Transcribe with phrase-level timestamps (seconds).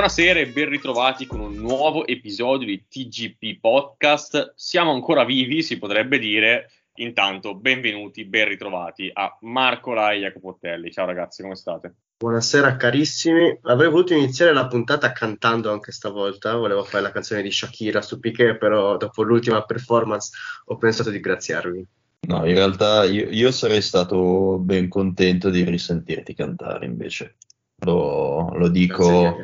[0.00, 4.54] Buonasera e ben ritrovati con un nuovo episodio di TGP Podcast.
[4.56, 6.70] Siamo ancora vivi, si potrebbe dire.
[6.94, 10.90] Intanto, benvenuti, ben ritrovati a Marco Lai e Jacopo Ottelli.
[10.90, 11.94] Ciao ragazzi, come state?
[12.16, 13.58] Buonasera carissimi.
[13.64, 16.56] Avrei voluto iniziare la puntata cantando anche stavolta.
[16.56, 20.30] Volevo fare la canzone di Shakira su Piquet, però dopo l'ultima performance
[20.64, 21.86] ho pensato di graziarvi.
[22.20, 27.36] No, in realtà io, io sarei stato ben contento di risentirti cantare invece.
[27.82, 29.40] Lo, lo dico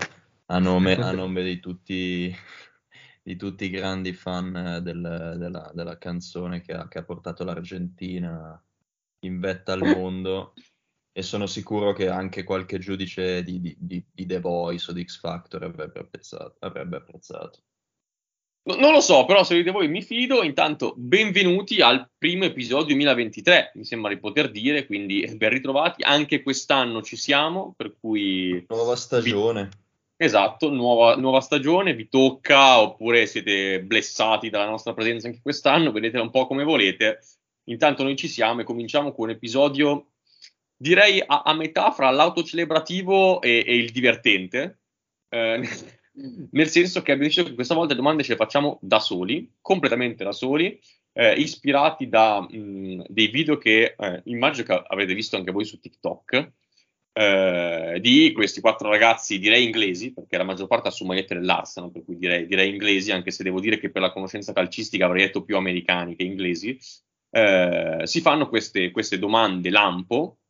[0.47, 2.35] a nome, a nome di, tutti,
[3.23, 8.61] di, tutti, i grandi fan del, della, della, canzone che ha, che ha, portato l'Argentina
[9.21, 10.55] in vetta al mondo
[11.13, 15.19] e sono sicuro che anche qualche giudice di, di, di The Voice o di X
[15.19, 16.57] Factor avrebbe apprezzato.
[16.61, 17.61] Avrebbe apprezzato.
[18.67, 20.43] Non lo so, però se dite voi mi fido.
[20.43, 26.03] Intanto, benvenuti al primo episodio 2023, mi sembra di poter dire, quindi ben ritrovati.
[26.03, 28.65] Anche quest'anno ci siamo, per cui...
[28.69, 29.69] Nuova stagione.
[29.71, 29.86] Vi
[30.19, 36.23] Esatto, nuova, nuova, stagione, vi tocca oppure siete blessati dalla nostra presenza anche quest'anno, vedetela
[36.23, 37.21] un po' come volete.
[37.65, 40.13] Intanto noi ci siamo e cominciamo con un episodio,
[40.75, 44.79] direi a, a metà fra l'autocelebrativo e, e il divertente,
[45.29, 45.61] eh,
[46.51, 49.53] nel senso che abbiamo deciso che questa volta le domande ce le facciamo da soli,
[49.61, 50.81] completamente da soli,
[51.13, 55.79] eh, ispirati da mh, dei video che eh, immagino che avrete visto anche voi su
[55.79, 56.53] TikTok
[57.19, 61.91] eh, di questi quattro ragazzi, direi inglesi, perché la maggior parte ha su magliette dell'Arsenal,
[61.91, 65.25] per cui direi, direi, inglesi, anche se devo dire che per la conoscenza calcistica avrei
[65.25, 66.79] detto più americani che inglesi,
[67.31, 70.41] eh, si fanno queste, queste, domande lampo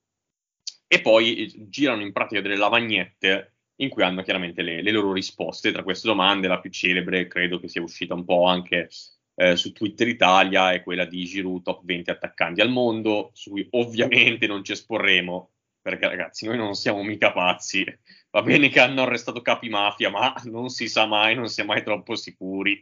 [0.88, 5.70] e poi girano in pratica delle lavagnette in cui hanno chiaramente le, le loro risposte.
[5.70, 8.88] Tra queste domande la più celebre credo che sia uscita un po' anche
[9.36, 13.68] eh, su Twitter Italia è quella di Giroud top 20 attaccanti al mondo, su cui
[13.70, 15.50] ovviamente non ci esporremo
[15.86, 17.84] perché ragazzi noi non siamo mica pazzi,
[18.30, 21.64] va bene che hanno arrestato capi mafia, ma non si sa mai, non si è
[21.64, 22.80] mai troppo sicuri.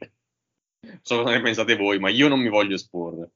[0.80, 3.30] Non so cosa ne pensate voi, ma io non mi voglio esporre.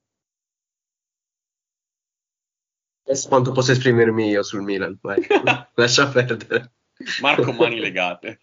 [3.02, 5.20] Adesso quanto posso esprimermi io sul Milan, vai.
[5.74, 6.72] lascia perdere.
[7.20, 8.40] Marco Mani legate.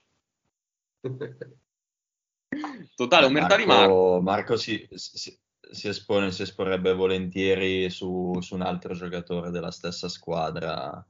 [2.93, 4.19] Totale, omertà di Marco.
[4.21, 5.35] Marco si, si,
[5.71, 11.03] si, espone, si esporrebbe volentieri su, su un altro giocatore della stessa squadra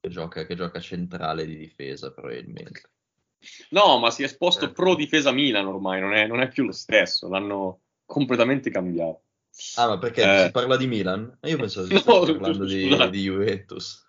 [0.00, 2.90] che gioca, che gioca centrale di difesa probabilmente.
[3.70, 4.72] No, ma si è esposto eh.
[4.72, 9.22] pro difesa Milan ormai, non è, non è, più lo stesso, l'hanno completamente cambiato.
[9.76, 10.44] Ah, ma perché eh.
[10.46, 11.38] si parla di Milan?
[11.42, 14.04] Io pensavo che no, parlando di, di, Juventus.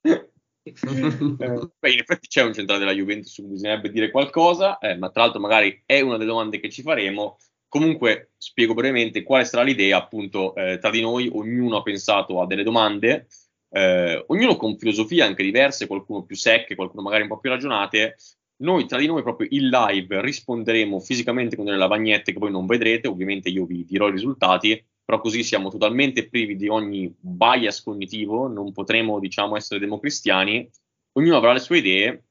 [0.02, 0.28] eh,
[0.62, 5.10] beh, in effetti c'è un centrale della Juventus su cui bisognerebbe dire qualcosa, eh, ma
[5.10, 7.38] tra l'altro magari è una delle domande che ci faremo.
[7.68, 12.46] Comunque spiego brevemente quale sarà l'idea, appunto, eh, tra di noi ognuno ha pensato a
[12.46, 13.28] delle domande
[13.70, 18.16] eh, ognuno con filosofie anche diverse, qualcuno più secche, qualcuno magari un po' più ragionate.
[18.60, 22.66] Noi tra di noi proprio in live risponderemo fisicamente con delle lavagnette che voi non
[22.66, 27.82] vedrete, ovviamente io vi dirò i risultati, però così siamo totalmente privi di ogni bias
[27.82, 30.68] cognitivo, non potremo diciamo essere democristiani,
[31.12, 32.24] ognuno avrà le sue idee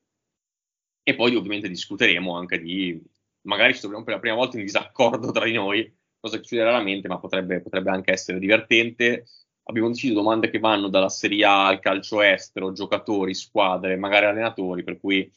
[1.04, 3.02] e poi ovviamente discuteremo anche di,
[3.42, 6.64] magari ci troviamo per la prima volta in disaccordo tra di noi, cosa che succede
[6.64, 9.26] raramente, ma potrebbe, potrebbe anche essere divertente.
[9.70, 14.84] Abbiamo deciso domande che vanno dalla Serie A al calcio estero, giocatori, squadre, magari allenatori,
[14.84, 15.32] per cui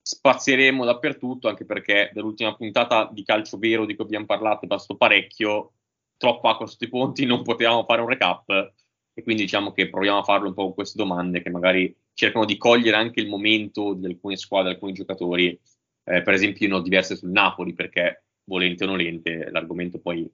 [0.00, 4.96] spazieremo dappertutto, anche perché dall'ultima puntata di calcio vero di cui abbiamo parlato è passato
[4.96, 5.72] parecchio,
[6.16, 8.72] troppa acqua sotto i ponti, non potevamo fare un recap
[9.12, 12.46] e quindi diciamo che proviamo a farlo un po' con queste domande che magari cercano
[12.46, 15.60] di cogliere anche il momento di alcune squadre, alcuni giocatori.
[16.04, 20.26] Eh, per esempio, io diverse sul Napoli perché volente o nolente l'argomento poi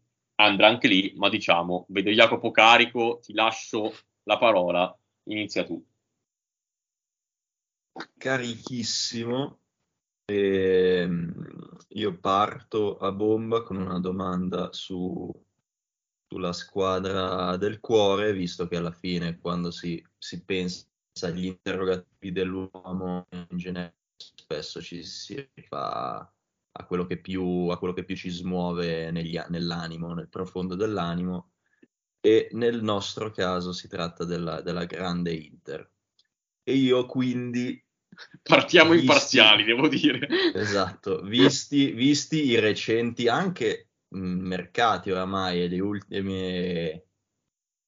[0.44, 3.92] andrà anche lì, ma diciamo, vedo Jacopo carico, ti lascio
[4.24, 5.84] la parola, inizia tu.
[8.16, 9.58] Carichissimo.
[10.26, 15.30] Ehm, io parto a bomba con una domanda su,
[16.28, 20.86] sulla squadra del cuore, visto che alla fine quando si, si pensa
[21.22, 26.32] agli interrogativi dell'uomo in genere spesso ci si rifà
[26.72, 31.52] a quello che più, a quello che più ci smuove negli, nell'animo, nel profondo dell'animo
[32.20, 35.90] e nel nostro caso si tratta della, della grande Inter.
[36.62, 37.82] E io quindi...
[38.42, 40.28] Partiamo visti, imparziali, devo dire.
[40.54, 47.04] Esatto, visti, visti i recenti anche mercati oramai e le ultime,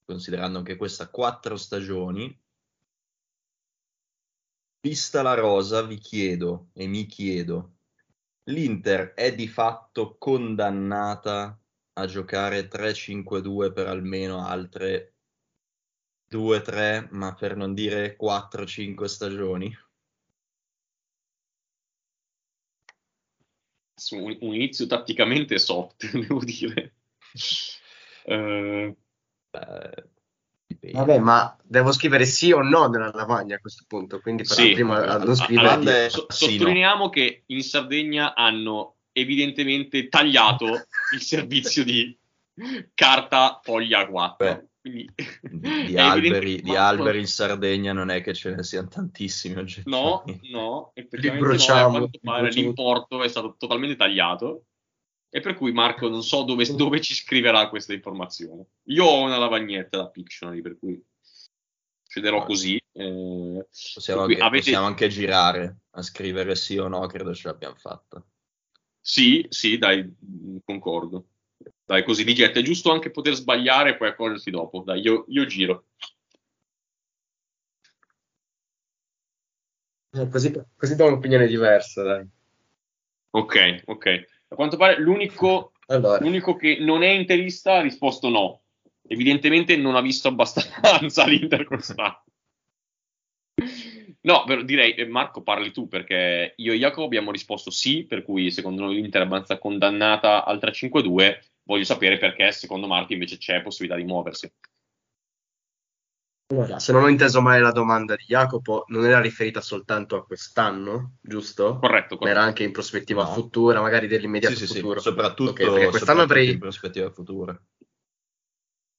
[0.05, 2.35] considerando anche questa, quattro stagioni,
[4.81, 7.75] vista la rosa, vi chiedo e mi chiedo
[8.45, 11.57] L'Inter è di fatto condannata
[11.95, 15.15] a giocare 3-5-2 per almeno altre
[16.29, 19.73] 2-3, ma per non dire 4-5 stagioni?
[24.11, 26.95] Un, un inizio tatticamente soft, devo dire.
[28.25, 28.97] Uh,
[29.53, 30.09] Beh,
[30.91, 34.73] Vabbè, ma devo scrivere sì o no nella lavagna a questo punto, quindi sì.
[34.73, 36.11] prima non scrivere.
[36.11, 37.09] So, sottolineiamo no.
[37.09, 40.67] che in Sardegna hanno evidentemente tagliato
[41.15, 42.17] il servizio di
[42.95, 44.45] carta foglia 4.
[44.45, 45.09] Beh, quindi
[45.87, 49.89] di, alberi, di alberi, in Sardegna non è che ce ne siano tantissimi oggetti.
[49.89, 54.65] No, no, effettivamente no, a quanto pare l'importo è stato totalmente tagliato
[55.35, 58.67] e per cui Marco non so dove, dove, ci scriverà questa informazione.
[58.89, 61.03] Io ho una lavagnetta da Pictionary, per cui
[62.03, 62.79] procederò così.
[62.93, 64.65] Eh, possiamo, anche, avete...
[64.65, 68.23] possiamo, anche, girare a scrivere sì o no, credo ce l'abbiamo fatta.
[69.01, 70.07] Sì, sì, dai,
[70.67, 71.29] concordo.
[71.83, 72.59] Dai, così di getto.
[72.59, 74.83] È giusto anche poter sbagliare e poi accorgersi dopo.
[74.85, 75.87] Dai, io, io giro.
[80.11, 82.29] Eh, così, così do un'opinione diversa, dai.
[83.31, 84.32] Ok, ok.
[84.53, 86.23] A quanto pare l'unico, allora.
[86.23, 88.61] l'unico che non è interista ha risposto no.
[89.09, 92.23] Evidentemente non ha visto abbastanza l'Inter quest'anno.
[94.25, 98.23] No, però direi, eh, Marco, parli tu perché io e Jacopo abbiamo risposto sì, per
[98.23, 101.39] cui secondo noi l'Inter è abbastanza condannata al 3-5-2.
[101.65, 104.53] Voglio sapere perché secondo Marco invece c'è possibilità di muoversi.
[106.53, 110.27] Allora, se non ho inteso male la domanda di Jacopo, non era riferita soltanto a
[110.27, 111.79] quest'anno, giusto?
[111.79, 112.37] Corretto, corretto.
[112.37, 113.33] Era anche in prospettiva no.
[113.33, 115.01] futura, magari dell'immediato sì, futuro.
[115.01, 116.51] Sì, soprattutto, okay, perché quest'anno soprattutto avrei...
[116.51, 117.63] in prospettiva futura.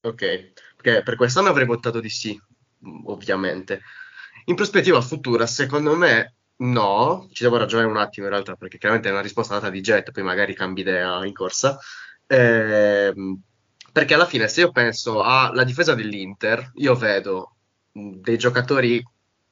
[0.01, 2.41] Ok, perché per quest'anno avrei votato di sì,
[3.05, 3.81] ovviamente.
[4.45, 7.29] In prospettiva futura, secondo me, no.
[7.31, 10.11] Ci devo ragionare un attimo in realtà, perché chiaramente è una risposta data di jet,
[10.11, 11.77] poi magari cambi idea in corsa.
[12.25, 13.13] Eh,
[13.93, 17.57] perché alla fine, se io penso alla difesa dell'Inter, io vedo
[17.91, 19.01] dei giocatori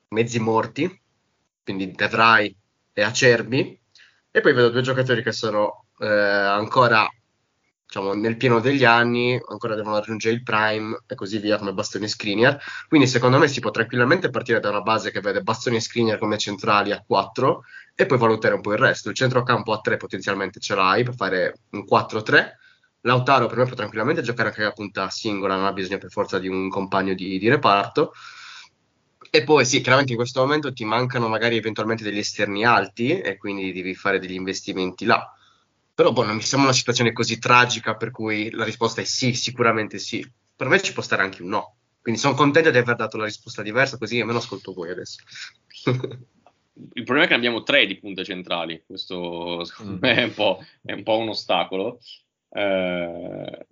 [0.10, 1.02] mezzi morti,
[1.64, 2.56] quindi De Vrij
[2.92, 3.80] e Acerbi,
[4.32, 7.08] e poi vedo due giocatori che sono eh, ancora
[7.86, 12.06] diciamo, nel pieno degli anni, ancora devono raggiungere il prime e così via come Bastoni
[12.06, 12.60] e Skriniar.
[12.88, 16.18] Quindi secondo me si può tranquillamente partire da una base che vede Bastoni e Skriniar
[16.18, 17.64] come centrali a 4
[17.94, 19.10] e poi valutare un po' il resto.
[19.10, 22.60] Il centrocampo a 3 potenzialmente ce l'hai per fare un 4-3
[23.02, 26.38] Lautaro per me può tranquillamente giocare anche a punta singola, non ha bisogno per forza
[26.40, 28.14] di un compagno di, di reparto.
[29.30, 33.38] E poi sì, chiaramente in questo momento ti mancano magari eventualmente degli esterni alti e
[33.38, 35.34] quindi devi fare degli investimenti là.
[35.94, 39.34] Però boh, non mi sembra una situazione così tragica per cui la risposta è sì,
[39.34, 40.26] sicuramente sì.
[40.56, 41.76] Per me ci può stare anche un no.
[42.02, 45.22] Quindi sono contento di aver dato la risposta diversa, così almeno ascolto voi adesso.
[46.94, 50.34] il problema è che ne abbiamo tre di punte centrali, questo secondo me è un
[50.34, 52.00] po', è un, po un ostacolo.
[52.54, 53.66] Eh,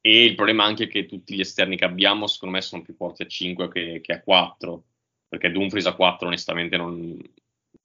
[0.00, 2.94] e il problema anche è che tutti gli esterni che abbiamo, secondo me, sono più
[2.94, 4.84] forti a 5 che, che a 4.
[5.28, 7.18] Perché Dumfries a 4, onestamente, non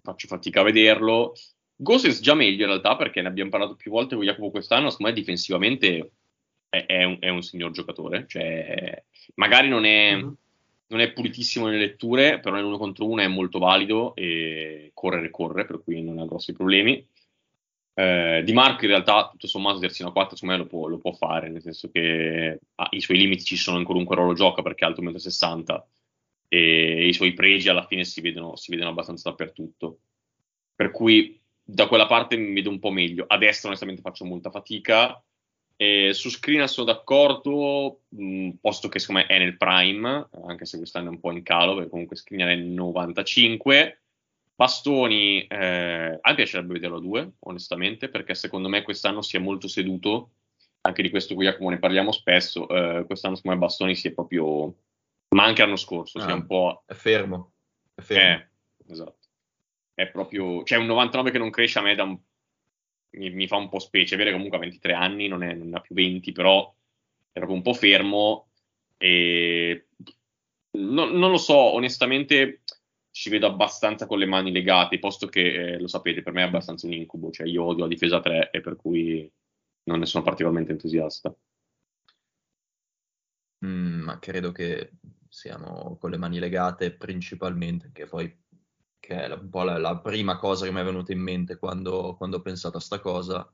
[0.04, 1.34] faccio fatica a vederlo.
[1.76, 4.92] Gosens già meglio in realtà, perché ne abbiamo parlato più volte con Jacopo quest'anno.
[4.92, 6.12] Secondo me, difensivamente
[6.70, 8.26] è, è, un, è un, signor giocatore.
[8.28, 9.04] Cioè,
[9.36, 10.32] magari non è, mm-hmm.
[10.88, 15.66] non è pulitissimo nelle letture, però nell'uno contro uno è molto valido e correre corre,
[15.66, 17.04] per cui non ha grossi problemi.
[17.94, 21.12] Eh, di Marco in realtà tutto sommato terzino 4 secondo me lo può, lo può
[21.12, 24.86] fare, nel senso che ah, i suoi limiti ci sono in qualunque ruolo gioca perché
[24.86, 25.84] è alto 1,60 m
[26.54, 30.00] e i suoi pregi alla fine si vedono, si vedono abbastanza dappertutto.
[30.76, 33.24] Per cui da quella parte mi vedo un po' meglio.
[33.26, 35.24] A destra onestamente faccio molta fatica.
[35.78, 40.76] E su screen sono d'accordo, mh, posto che secondo me è nel prime, anche se
[40.76, 44.02] quest'anno è un po' in calo, perché comunque screen è nel 95.
[44.62, 49.40] Bastoni, eh, a me piacerebbe vederlo a due, onestamente, perché secondo me quest'anno si è
[49.40, 50.34] molto seduto,
[50.82, 54.12] anche di questo qui Jacomo ne parliamo spesso, eh, quest'anno secondo me Bastoni si è
[54.12, 54.76] proprio,
[55.30, 56.84] ma anche l'anno scorso, ah, si è un po'...
[56.86, 57.54] È fermo,
[57.96, 58.22] è fermo.
[58.30, 59.18] Eh, esatto.
[59.96, 62.20] È proprio, cioè un 99 che non cresce a me da un,
[63.18, 65.56] mi, mi, fa un po' specie, è vero che comunque ha 23 anni, non, è,
[65.56, 66.72] non ha più 20, però
[67.32, 68.50] è proprio un po' fermo
[68.96, 69.88] e...
[70.74, 72.62] No, non lo so, onestamente
[73.12, 76.46] ci vedo abbastanza con le mani legate, posto che, eh, lo sapete, per me è
[76.48, 79.30] abbastanza un incubo, cioè io odio la difesa 3 e per cui
[79.84, 81.36] non ne sono particolarmente entusiasta.
[83.66, 84.94] Mm, ma credo che
[85.30, 88.36] siamo con le mani legate principalmente, che poi
[89.00, 92.16] che è un po' la, la, prima cosa che mi è venuta in mente quando,
[92.18, 93.52] quando ho pensato a sta cosa,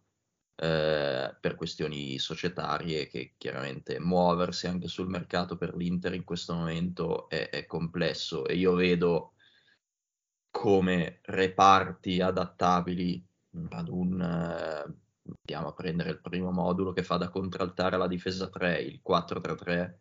[0.56, 7.30] eh, per questioni societarie, che chiaramente muoversi anche sul mercato per l'Inter in questo momento
[7.30, 9.34] è, è complesso e io vedo
[10.58, 13.24] come reparti adattabili
[13.70, 14.22] ad un...
[14.22, 14.94] Eh,
[15.42, 19.94] andiamo a prendere il primo modulo che fa da contraltare la difesa 3, il 4-3-3,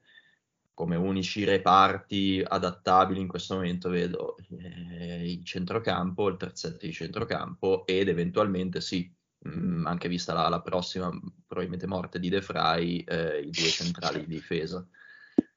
[0.73, 7.87] come unici reparti adattabili in questo momento vedo eh, il centrocampo, il terzetto di centrocampo
[7.87, 11.11] ed eventualmente sì, mh, mm, anche vista la, la, prossima
[11.47, 14.87] probabilmente morte di De Frey, eh, i due centrali di difesa.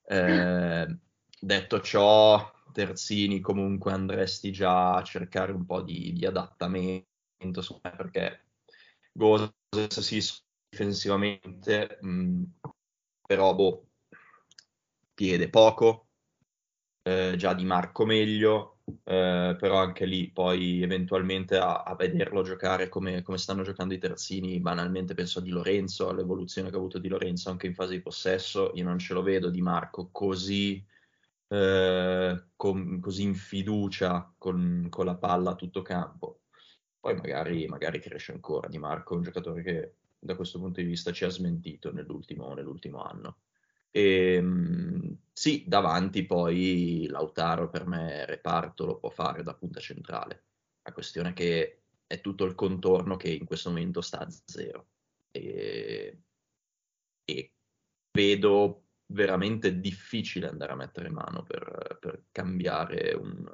[0.06, 0.98] Eh,
[1.39, 7.08] detto ciò, terzini comunque andresti già a cercare un po' di, di adattamento
[7.82, 8.46] perché
[9.12, 10.22] Gozes sì
[10.70, 12.44] difensivamente mh, mm,
[13.26, 13.88] però boh,
[15.14, 16.08] piede poco
[17.04, 22.90] eh, già di Marco meglio eh, però anche lì poi eventualmente a, a vederlo giocare
[22.90, 26.98] come, come, stanno giocando i terzini banalmente penso a Di Lorenzo all'evoluzione che ha avuto
[27.00, 30.84] Di Lorenzo anche in fase di possesso io non ce lo vedo di Marco così
[31.50, 36.41] eh, con, così in fiducia con, con, la palla a tutto campo.
[37.00, 41.12] Poi magari, magari cresce ancora Di Marco, un giocatore che da questo punto di vista
[41.12, 43.39] ci ha smentito nell'ultimo, nell'ultimo anno.
[43.91, 50.44] E, ehm, sì, davanti poi Lautaro per me reparto lo può fare da punta centrale.
[50.84, 54.88] La questione è che è tutto il contorno che in questo momento sta a zero.
[55.32, 56.22] E,
[57.25, 57.53] e
[58.12, 63.46] vedo veramente difficile andare a mettere mano per, per cambiare un,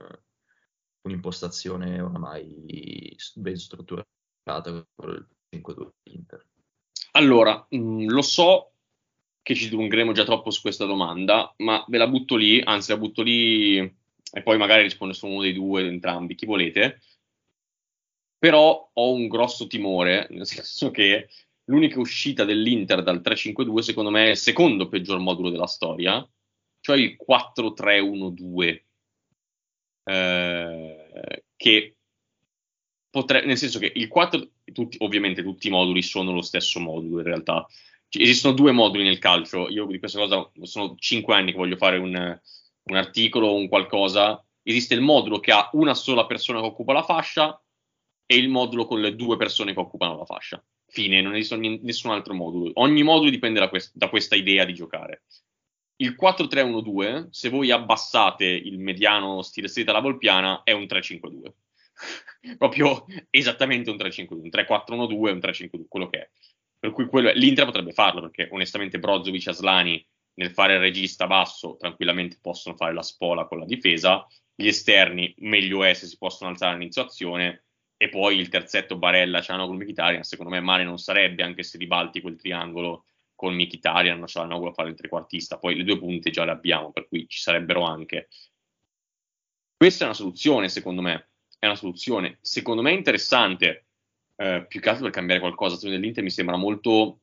[1.02, 6.46] un'impostazione oramai ben strutturata con il 5-2 Inter.
[7.12, 8.72] Allora, mm, lo so
[9.42, 12.98] che ci dilungheremo già troppo su questa domanda, ma ve la butto lì, anzi la
[12.98, 17.02] butto lì e poi magari risponde solo uno dei due, entrambi, chi volete.
[18.38, 21.30] Però ho un grosso timore, nel senso che
[21.66, 26.28] l'unica uscita dell'Inter dal 3-5-2 secondo me è il secondo peggior modulo della storia,
[26.82, 28.84] cioè il 4-3-1-2,
[30.04, 31.96] eh, che
[33.10, 37.20] potrebbe, nel senso che il 4, tutti, ovviamente tutti i moduli sono lo stesso modulo
[37.20, 37.66] in realtà,
[38.08, 41.78] Ci, esistono due moduli nel calcio, io di questa cosa sono 5 anni che voglio
[41.78, 42.14] fare un,
[42.84, 46.94] un articolo o un qualcosa, esiste il modulo che ha una sola persona che occupa
[46.94, 47.60] la fascia
[48.28, 50.64] e il modulo con le due persone che occupano la fascia
[50.96, 52.72] Fine, non esiste nessun altro modulo.
[52.76, 55.24] Ogni modulo dipende da, quest- da questa idea di giocare.
[55.98, 61.52] Il 4-3-1-2, se voi abbassate il mediano stile stretta alla volpiana, è un 3-5-2.
[62.58, 66.30] Proprio esattamente un 3-5-2, un 3-4-1-2, un 3-5-2, quello che è.
[66.80, 67.34] Per cui quello è.
[67.34, 72.78] l'Inter potrebbe farlo, perché onestamente Brozovic e Aslani nel fare il regista basso tranquillamente possono
[72.78, 74.26] fare la spola con la difesa.
[74.56, 77.66] Gli esterni, meglio è se si possono alzare all'inizio azione
[77.98, 82.22] e poi il terzetto Barella Cianoglu Mkhitaryan secondo me male non sarebbe anche se ribalti
[82.22, 85.58] quel triangolo con Mkhitaryan Cianoglu a fare il trequartista.
[85.58, 88.30] Poi le due punte già le abbiamo per cui ci sarebbero anche.
[89.78, 91.30] Questa è una soluzione secondo me.
[91.60, 93.88] È una soluzione secondo me interessante.
[94.36, 95.90] Eh, più che altro per cambiare qualcosa.
[95.90, 97.20] dell'Inter mi sembra molto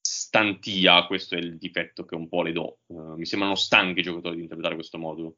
[0.00, 1.06] stantia.
[1.06, 2.80] Questo è il difetto che un po' le do.
[2.86, 5.36] Uh, mi sembrano stanchi i giocatori di interpretare questo modulo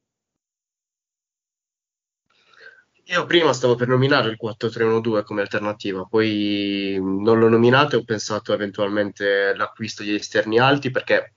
[3.06, 8.04] io prima stavo per nominare il 4-3-1-2 come alternativa, poi non l'ho nominato e ho
[8.04, 11.34] pensato eventualmente all'acquisto di esterni alti perché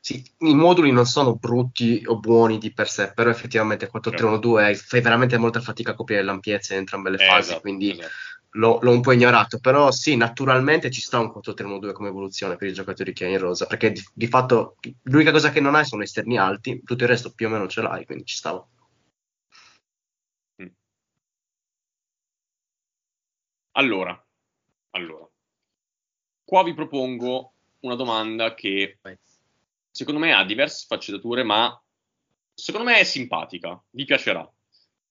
[0.00, 5.00] sì, i moduli non sono brutti o buoni di per sé, però effettivamente 4-3-1-2 fai
[5.02, 8.08] veramente molta fatica a coprire l'ampiezza in entrambe le fasi, esatto, quindi esatto.
[8.52, 12.68] l'ho, l'ho un po' ignorato, però sì, naturalmente ci sta un 4-3-1-2 come evoluzione per
[12.68, 15.84] i giocatori che hai in rosa, perché di, di fatto l'unica cosa che non hai
[15.84, 18.66] sono esterni alti, tutto il resto più o meno ce l'hai, quindi ci stava.
[23.78, 24.26] Allora,
[24.90, 25.30] allora,
[26.42, 28.98] qua vi propongo una domanda che
[29.88, 31.80] secondo me ha diverse sfaccettature, ma
[32.52, 34.52] secondo me è simpatica, vi piacerà.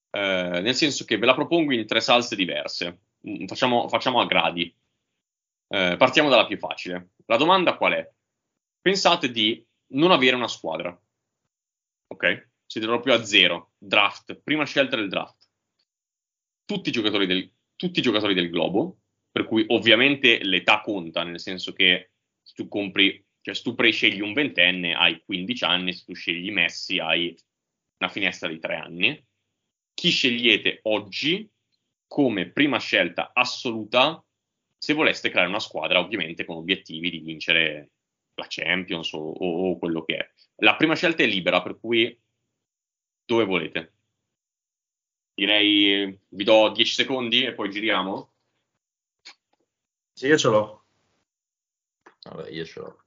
[0.10, 3.04] Eh, nel senso che ve la propongo in tre salse diverse.
[3.26, 4.76] Mm, facciamo, facciamo a gradi.
[5.70, 7.12] Eh, partiamo dalla più facile.
[7.28, 8.12] La domanda qual è?
[8.82, 11.00] Pensate di non avere una squadra.
[12.08, 12.50] Ok?
[12.66, 13.72] Siete proprio a zero.
[13.78, 15.48] Draft, prima scelta del draft.
[16.66, 18.98] Tutti i giocatori del, tutti i giocatori del globo,
[19.32, 24.20] per cui ovviamente l'età conta, nel senso che se tu compri, cioè se tu prescegli
[24.20, 27.34] un ventenne hai 15 anni, se tu scegli Messi hai
[28.00, 29.26] una finestra di 3 anni.
[29.94, 31.50] Chi scegliete oggi
[32.08, 34.22] come prima scelta assoluta
[34.78, 37.92] se voleste creare una squadra, ovviamente con obiettivi di vincere
[38.36, 40.32] la Champions o, o, quello che è.
[40.58, 42.20] La prima scelta è libera, per cui
[43.26, 43.97] dove volete?
[45.38, 48.34] Direi vi do 10 secondi e poi giriamo.
[50.14, 50.86] Sì, io ce l'ho.
[52.24, 53.04] Vabbè, io ce l'ho.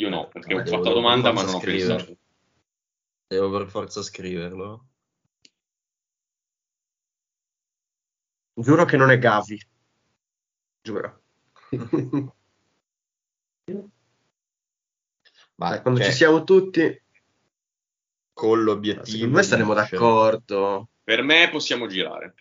[0.00, 1.94] Io no, perché Ah, ho fatto la domanda ma non ho scrivere.
[1.94, 2.18] pensato.
[3.28, 4.88] Devo per forza scriverlo.
[8.54, 9.64] Giuro che non è Gavi.
[10.82, 11.22] Giuro.
[15.54, 17.01] Ma Dai, quando cioè, ci siamo tutti,
[18.42, 19.06] con l'obiettivo.
[19.06, 20.00] secondo me staremo di vincere.
[20.00, 20.88] d'accordo.
[21.04, 22.34] Per me possiamo girare.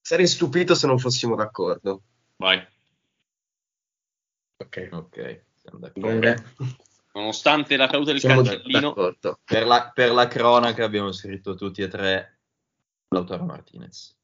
[0.00, 2.02] Sarei stupito se non fossimo d'accordo.
[2.38, 2.58] Vai.
[4.56, 4.88] Ok.
[4.90, 6.18] Ok, siamo d'accordo.
[6.18, 6.54] Bene.
[7.12, 9.38] Nonostante la caduta del Siamo cancellino, d'accordo.
[9.44, 12.40] Per la, per la cronaca abbiamo scritto tutti e tre
[13.10, 14.18] Lautaro Martinez.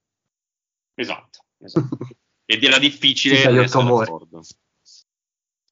[0.95, 1.97] esatto, esatto.
[2.45, 4.43] Ed era difficile Sì, essere d'accordo.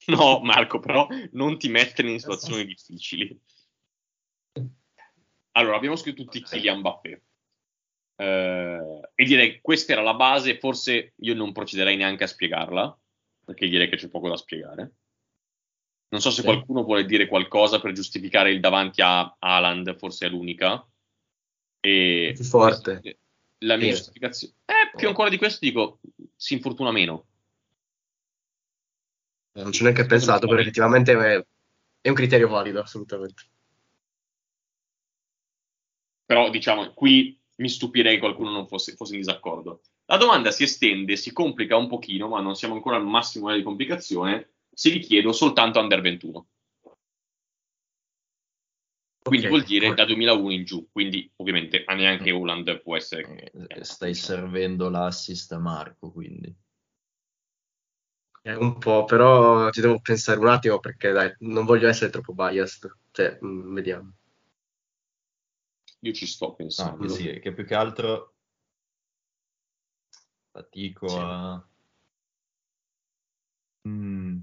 [0.07, 3.37] No, Marco, però non ti mettere in situazioni difficili.
[5.59, 7.23] Allora, abbiamo scritto tutti Kylian Mbappé.
[8.21, 12.97] Eh, e direi che questa era la base, forse io non procederei neanche a spiegarla,
[13.45, 14.93] perché direi che c'è poco da spiegare.
[16.11, 16.47] Non so se Sì.
[16.47, 20.87] qualcuno vuole dire qualcosa per giustificare il davanti a Haaland, forse è l'unica.
[21.81, 23.19] E Più forte.
[23.63, 23.97] La mia Sì.
[23.97, 24.55] giustificazione.
[24.65, 25.99] Eh, più ancora di questo dico,
[26.37, 27.27] si infortuna meno.
[29.55, 31.45] Non ci ho neanche pensato, però effettivamente è,
[32.01, 33.43] è un criterio valido, assolutamente.
[36.29, 39.81] Però diciamo, qui mi stupirei che qualcuno non fosse, fosse in disaccordo.
[40.05, 43.63] La domanda si estende, si complica un pochino, ma non siamo ancora al massimo livello
[43.63, 44.51] di complicazione.
[44.71, 46.47] Se vi chiedo soltanto under 21.
[49.23, 49.53] Quindi Ok.
[49.53, 50.87] vuol dire da 2001 in giù.
[50.93, 53.51] Quindi ovviamente neanche Holland può essere.
[53.51, 56.55] Eh, Stai servendo l'assist a Marco, quindi.
[58.43, 62.35] È un po', però ci devo pensare un attimo perché dai, non voglio essere troppo
[62.35, 62.95] biased.
[63.13, 64.13] Cioè, mm, vediamo.
[66.01, 67.07] Io ci sto Ah, pensando.
[67.07, 68.35] che sì, che più che altro
[70.51, 71.19] fatico Sì.
[71.19, 71.69] a...
[73.89, 74.39] Mm.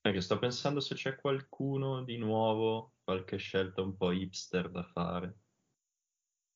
[0.00, 5.38] Perché sto pensando se c'è qualcuno di nuovo, qualche scelta un po' hipster da fare.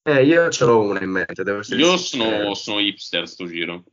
[0.03, 3.85] Eh, io ce l'ho una in mente, Io sono, sono hipster sto giro.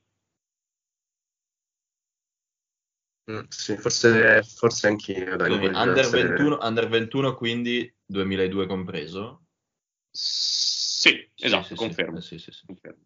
[3.32, 5.36] Mm, sì, forse, forse anch'io.
[5.36, 9.46] Dai, Quindi under, essere- 21, under 21, quindi 2002 compreso?
[10.12, 11.76] Sì, esatto, sì, sì.
[11.76, 12.20] confermo.
[12.22, 12.66] Sì, sì, sì.
[12.66, 13.04] confermo.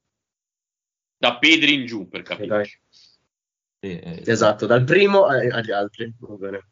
[1.17, 2.23] Da Pedri in giù, per.
[3.81, 6.13] Sì, eh, Esatto, dal primo agli altri.
[6.19, 6.69] Va bene.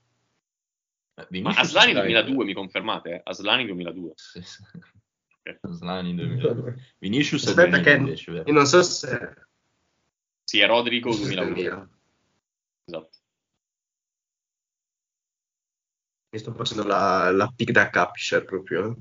[1.15, 2.03] eh, Ma Aslani dai.
[2.11, 3.09] 2002, mi confermate?
[3.15, 3.21] eh?
[3.23, 4.11] Aslani 2002.
[4.15, 4.61] Sì, sì.
[4.73, 5.57] Ok.
[5.61, 6.75] Aslani 2002.
[6.99, 8.43] Vinicius è Aspetta 2000 che vero?
[8.47, 9.33] io non so se...
[10.43, 11.53] Sì, è Rodrigo se è 2001.
[11.55, 11.89] mio.
[12.85, 13.16] Esatto.
[16.37, 18.95] Mi sto facendo la, la pick da capture proprio.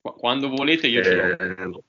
[0.00, 1.36] Qu- Quando volete io ce l'ho.
[1.36, 1.84] Eh,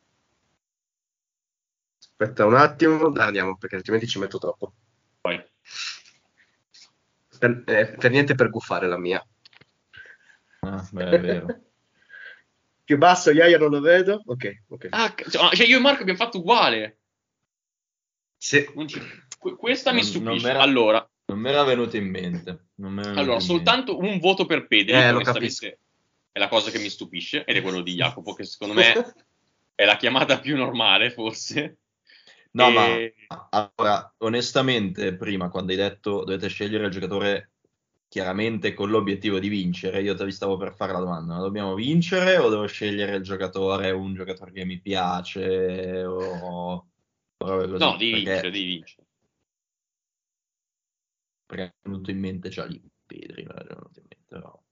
[1.97, 4.73] Aspetta un attimo, dai, andiamo perché altrimenti ci metto troppo.
[5.21, 5.41] Poi.
[7.39, 9.25] Per, eh, per niente per guffare la mia.
[10.62, 11.45] Ah, beh, è vero.
[12.83, 14.23] Più basso, Iaia non lo vedo.
[14.25, 14.88] Ok, ok.
[14.89, 16.99] Ah, c- cioè io e Marco abbiamo fatto uguale.
[18.36, 18.69] Sì.
[18.75, 18.99] Non ci-
[19.39, 20.47] que- Questa mi Non- non stupisce.
[20.47, 22.69] m'era- Allora, Non mi era venuto in mente.
[22.82, 25.80] Allora, in soltanto un voto per Pedri, Eh, onestamente
[26.32, 28.93] è la cosa che mi stupisce, ed è quello di Jacopo, che secondo me
[29.76, 31.62] è la chiamata più normale, forse.
[31.62, 31.78] mente.
[32.52, 37.52] No, E- ma allora, onestamente, prima quando hai detto dovete scegliere il giocatore
[38.10, 40.02] chiaramente con l'obiettivo di vincere.
[40.02, 43.91] Io vi stavo per fare la domanda: ma dobbiamo vincere o devo scegliere il giocatore,
[43.91, 46.04] un giocatore che mi piace?
[46.04, 46.88] O,
[47.38, 47.78] così?
[47.78, 49.06] No, di vincere, di vincere.
[51.47, 54.63] Perché è venuto in mente già lì Pedri, è venuto in mente, no.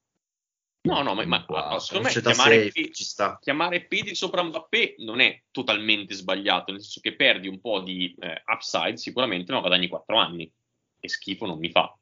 [0.82, 5.20] No, no, ma, ma, ma secondo me chiamare, safe, P- chiamare Pedri sopra Mbappé non
[5.20, 9.88] è totalmente sbagliato, nel senso che perdi un po' di eh, upside sicuramente, ma guadagni
[9.88, 10.52] 4 anni.
[11.00, 11.98] E schifo non mi fa.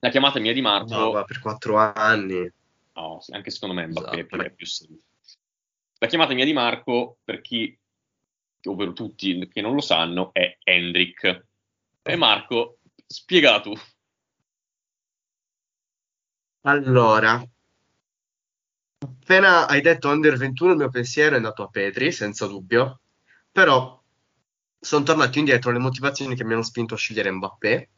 [0.00, 1.12] La chiamata mia di Marco...
[1.12, 2.52] No, per 4 anni.
[2.92, 4.42] No, anche secondo me Mbappé esatto.
[4.42, 4.98] è più safe.
[5.98, 7.74] La chiamata mia di Marco, per chi,
[8.64, 11.46] ovvero tutti che non lo sanno, è Hendrik.
[12.02, 12.80] E Marco,
[13.14, 13.72] spiega tu.
[16.62, 17.40] Allora,
[18.98, 23.00] appena hai detto under 21 il mio pensiero è andato a Petri, senza dubbio,
[23.52, 24.02] però
[24.80, 27.90] sono tornato indietro le motivazioni che mi hanno spinto a scegliere Mbappé.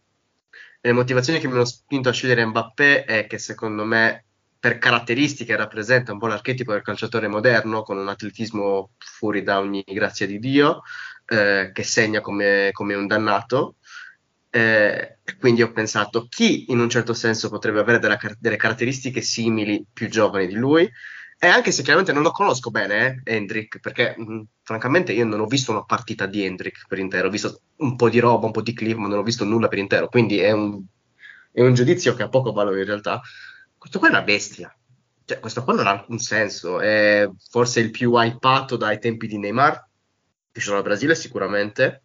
[0.82, 4.24] Le motivazioni che mi hanno spinto a scegliere Mbappé è che secondo me
[4.58, 9.82] per caratteristiche rappresenta un po' l'archetipo del calciatore moderno con un atletismo fuori da ogni
[9.86, 10.82] grazia di Dio,
[11.26, 13.76] eh, che segna come, come un dannato
[14.56, 19.84] eh, quindi ho pensato chi in un certo senso potrebbe avere delle, delle, caratteristiche simili
[19.92, 20.90] più giovani di lui.
[21.38, 25.26] E anche se chiaramente non lo conosco bene, eh, Hendrik, perché mh, mm, francamente io
[25.26, 28.46] non ho visto una partita di Hendrik per intero, ho visto un po' di roba,
[28.46, 30.82] un po' di clip, ma non ho visto nulla per intero, quindi è un,
[31.52, 33.20] è un giudizio che ha poco valore in realtà.
[33.76, 34.74] Questo qua è una bestia,
[35.26, 39.36] cioè, questo qua non ha un senso, è forse il più hypato dai tempi di
[39.38, 39.86] Neymar,
[40.50, 42.04] che sono al Brasile sicuramente,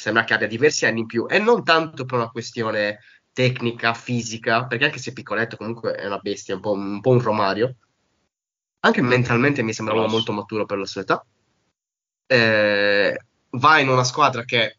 [0.00, 3.00] sembra che abbia diversi anni in più e non tanto per una questione
[3.32, 7.20] tecnica, fisica, perché anche se piccoletto comunque è una bestia, un po' un, po un
[7.20, 7.76] romario,
[8.80, 11.24] anche mentalmente mi sembrava molto maturo per la sua età.
[12.26, 14.78] Eh, va in una squadra che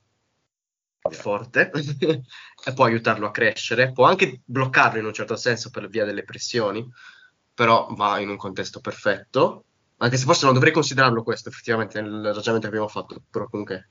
[1.01, 1.69] è forte
[2.65, 6.23] e può aiutarlo a crescere, può anche bloccarlo in un certo senso per via delle
[6.23, 6.83] pressioni,
[7.53, 9.65] però va in un contesto perfetto,
[9.97, 13.89] anche se forse non dovrei considerarlo questo effettivamente nel ragionamento che abbiamo fatto, però comunque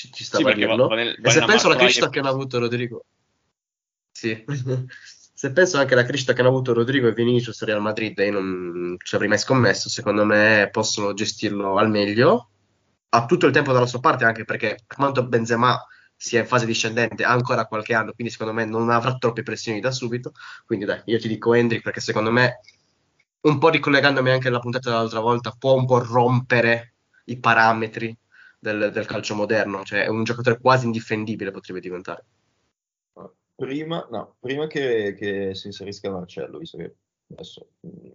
[0.00, 0.88] ci, ci stava sì, a dirlo.
[0.88, 3.04] Va, va nel, e se penso alla crescita che hanno avuto Rodrigo,
[4.10, 4.44] sì.
[5.34, 8.96] se penso anche alla crescita che hanno avuto Rodrigo e Vinicius Real Madrid, io non
[8.98, 9.90] ci avrei mai scommesso.
[9.90, 12.50] Secondo me possono gestirlo al meglio.
[13.10, 15.78] Ha tutto il tempo dalla sua parte, anche perché per quanto Benzema
[16.16, 19.80] sia in fase discendente ha ancora qualche anno, quindi secondo me non avrà troppe pressioni
[19.80, 20.32] da subito.
[20.64, 22.60] Quindi dai, io ti dico Hendrik perché secondo me,
[23.40, 28.16] un po' ricollegandomi anche alla puntata dell'altra volta, può un po' rompere i parametri
[28.60, 32.24] del, del, calcio moderno, cioè è un giocatore quasi indifendibile potrebbe diventare.
[33.54, 36.94] Prima, no, prima che, che, si inserisca Marcello, visto che
[37.32, 38.12] adesso mm,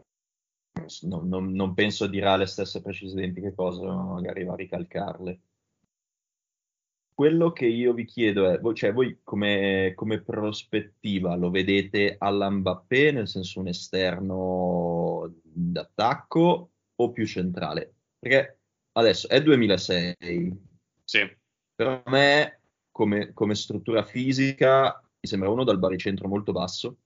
[1.02, 5.40] no, non, non, penso dirà le stesse precise identiche cose, magari va a ricalcarle.
[7.14, 13.28] Quello che io vi chiedo è, cioè voi come, come prospettiva lo vedete all'Mbappé, nel
[13.28, 17.94] senso un esterno d'attacco o più centrale?
[18.20, 18.55] Perché
[18.98, 20.16] adesso è 2006.
[21.04, 21.38] Sì.
[21.76, 26.98] Per me, come, come, struttura fisica, mi sembra uno dal baricentro molto basso.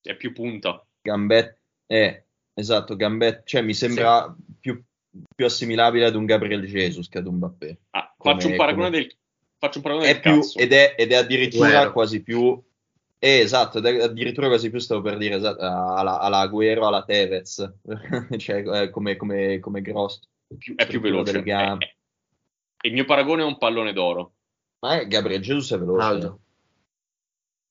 [0.00, 0.84] È più punta.
[1.00, 4.54] Gambet, eh, esatto, Gambet, cioè mi sembra sì.
[4.60, 4.82] più,
[5.34, 7.78] più, assimilabile ad un Gabriel Jesus che ad un Bappé.
[7.90, 8.98] Ah, come, faccio un paragone come...
[8.98, 9.16] del
[9.58, 11.92] faccio un paragone è più, ed, è, ed è addirittura Guero.
[11.92, 12.60] quasi più
[13.20, 17.04] eh, esatto, ed è addirittura quasi più stavo per dire esatto, alla, alla Agüero, alla
[17.04, 17.72] Tevez,
[18.38, 20.22] cioè eh, come, come, come grosso
[20.56, 21.42] più, è più veloce.
[21.42, 21.76] È, è,
[22.82, 24.34] il mio paragone è un pallone d'oro.
[24.80, 26.04] Ma è Gabriel Jesus è veloce.
[26.04, 26.40] Aldo.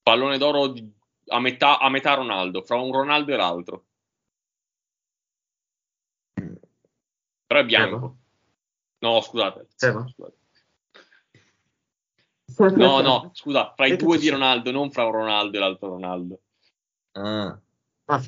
[0.04, 0.92] Pallone d'oro di,
[1.28, 3.86] a, metà, a metà Ronaldo, fra un Ronaldo e l'altro.
[7.46, 8.18] Però è bianco.
[9.00, 9.68] No, scusate.
[9.76, 10.36] Scusate.
[12.76, 14.30] No, no, scusa, fra i due di?
[14.30, 16.42] Ronaldo, non fra un Ronaldo e l'altro Ronaldo.
[17.14, 17.60] Ah,
[18.12, 18.22] Ah,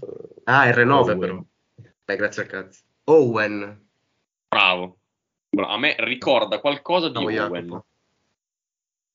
[0.45, 1.19] ah, R9 Owen.
[1.19, 1.43] però.
[2.05, 2.83] Beh, grazie al cazzo.
[3.05, 3.89] Owen.
[4.53, 4.97] Bravo.
[5.49, 7.33] Bra- A me ricorda qualcosa di No, Owen.
[7.35, 7.85] Jacopo.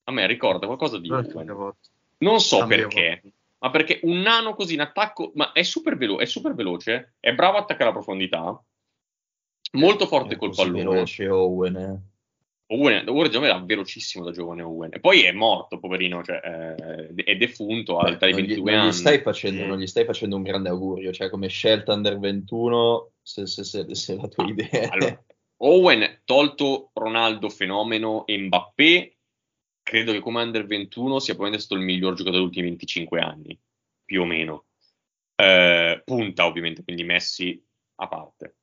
[0.04, 1.72] A me ricorda qualcosa di Ah, Owen.
[2.18, 3.22] Non so Cambia perché,
[3.58, 7.32] ma perché un nano così in attacco, ma è super, velo- è super veloce, è
[7.32, 8.60] bravo a attaccare a profondità,
[9.72, 10.78] molto forte è col pallone.
[10.84, 12.00] veloce Owen, eh.
[12.70, 14.90] Owen, Owen già era velocissimo da giovane Owen.
[14.92, 18.80] E poi è morto, poverino, cioè, eh, è defunto all'età di non, gli, 22 non
[18.80, 18.92] gli anni.
[18.92, 19.66] stai facendo, Sì.
[19.66, 23.94] non gli stai facendo un grande augurio, cioè come scelta under 21, se, se- se-
[23.94, 24.88] se la tua idea è...
[24.90, 25.24] Allora,
[25.60, 29.16] Owen, tolto Ronaldo fenomeno e Mbappé,
[29.82, 33.58] credo che come under 21 sia probabilmente stato il miglior giocatore degli ultimi 25 anni,
[34.04, 34.66] più o meno.
[35.34, 37.64] Eh, punta, ovviamente, quindi Messi
[38.00, 38.56] a parte.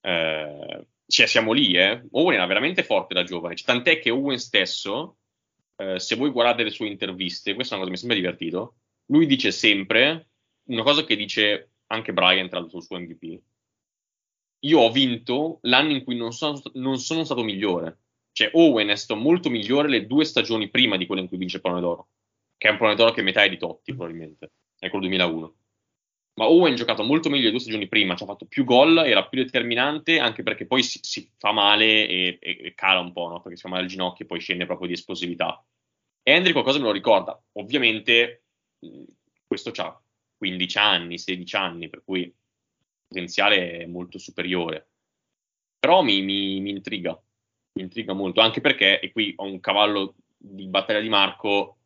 [0.00, 2.02] Eh, cioè, siamo lì, eh.
[2.12, 5.18] Owen era veramente forte da giovane, Cioè, tant'è che Owen stesso,
[5.76, 8.76] eh, se voi guardate le sue interviste, questa è una cosa che mi sembra divertito,
[9.06, 10.28] lui dice sempre
[10.64, 13.42] una cosa che dice anche Brian tra l'altro sul suo MVP.
[14.60, 17.98] Io ho vinto l'anno in cui non sono, non sono stato migliore.
[18.32, 21.56] Cioè, Owen è stato molto migliore le due stagioni prima di quella in cui vince
[21.56, 22.08] il pallone d'oro,
[22.56, 25.54] che è un pallone d'oro che metà è di Totti, probabilmente, è quello 2001.
[26.40, 28.96] Ma Owen ha giocato molto meglio le due stagioni prima, ci ha fatto più gol,
[28.96, 33.28] era più determinante, anche perché poi si, si fa male e, e- cala un po',
[33.28, 33.42] no?
[33.42, 35.62] Perché si fa male al ginocchio e poi scende proprio di esplosività.
[36.22, 37.38] Henry qualcosa me lo ricorda.
[37.52, 38.44] Ovviamente
[39.46, 40.02] questo ha
[40.38, 42.34] 15 anni, 16 anni, per cui il
[43.06, 44.88] potenziale è molto superiore.
[45.78, 47.10] Però mi, mi- mi intriga,
[47.72, 51.79] mi intriga molto, anche perché, e qui ho un cavallo di battaglia di Marco,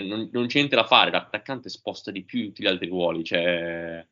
[0.00, 4.06] non, non c'è niente da fare, l'attaccante sposta di più tutti gli altri ruoli, cioè...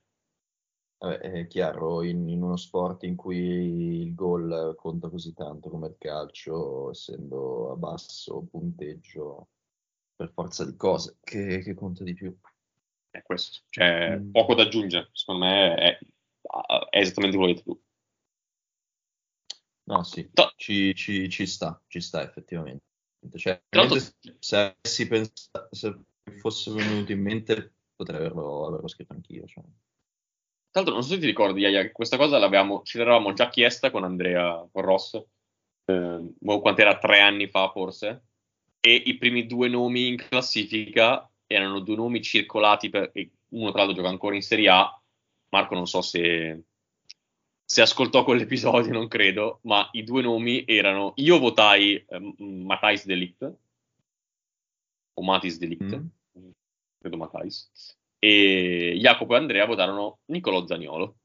[0.99, 5.89] Vabbè, è chiaro, in, in uno sport in cui il gol conta così tanto come
[5.89, 9.49] il calcio, essendo a basso punteggio,
[10.15, 12.35] per forza di cose, che, che conta di più.
[13.11, 14.31] è questo, cioè Mm.
[14.31, 15.99] poco da aggiungere, secondo me è,
[16.91, 17.83] è esattamente quello che hai detto tu.
[19.89, 22.85] No, sì, ci, ci- ci sta, ci sta effettivamente.
[23.35, 23.63] Cioè,
[24.81, 25.99] se pensato, se
[26.39, 29.47] fosse venuto in mente, potrei averlo, averlo scritto anch'io.
[29.47, 29.63] Cioè.
[29.63, 33.91] Tra l'altro non so se ti ricordi, che questa cosa l'avevamo, ce l'eravamo già chiesta
[33.91, 35.21] con Andrea, con Ross,
[35.85, 38.25] eh, boh, quant'era tre anni fa forse,
[38.81, 43.11] e i primi due nomi in classifica erano due nomi circolati, per,
[43.49, 45.03] uno tra l'altro gioca ancora in Serie A,
[45.49, 46.63] Marco non so se,
[47.71, 53.55] se ascoltò quell'episodio, non credo, ma i due nomi erano, io votai eh, Matthijs Delict,
[55.15, 56.03] o Matis Delict,
[56.37, 56.51] Mm.
[56.99, 57.71] credo Matthijs,
[58.19, 61.19] e Jacopo e Andrea votarono Nicolò Zagnolo.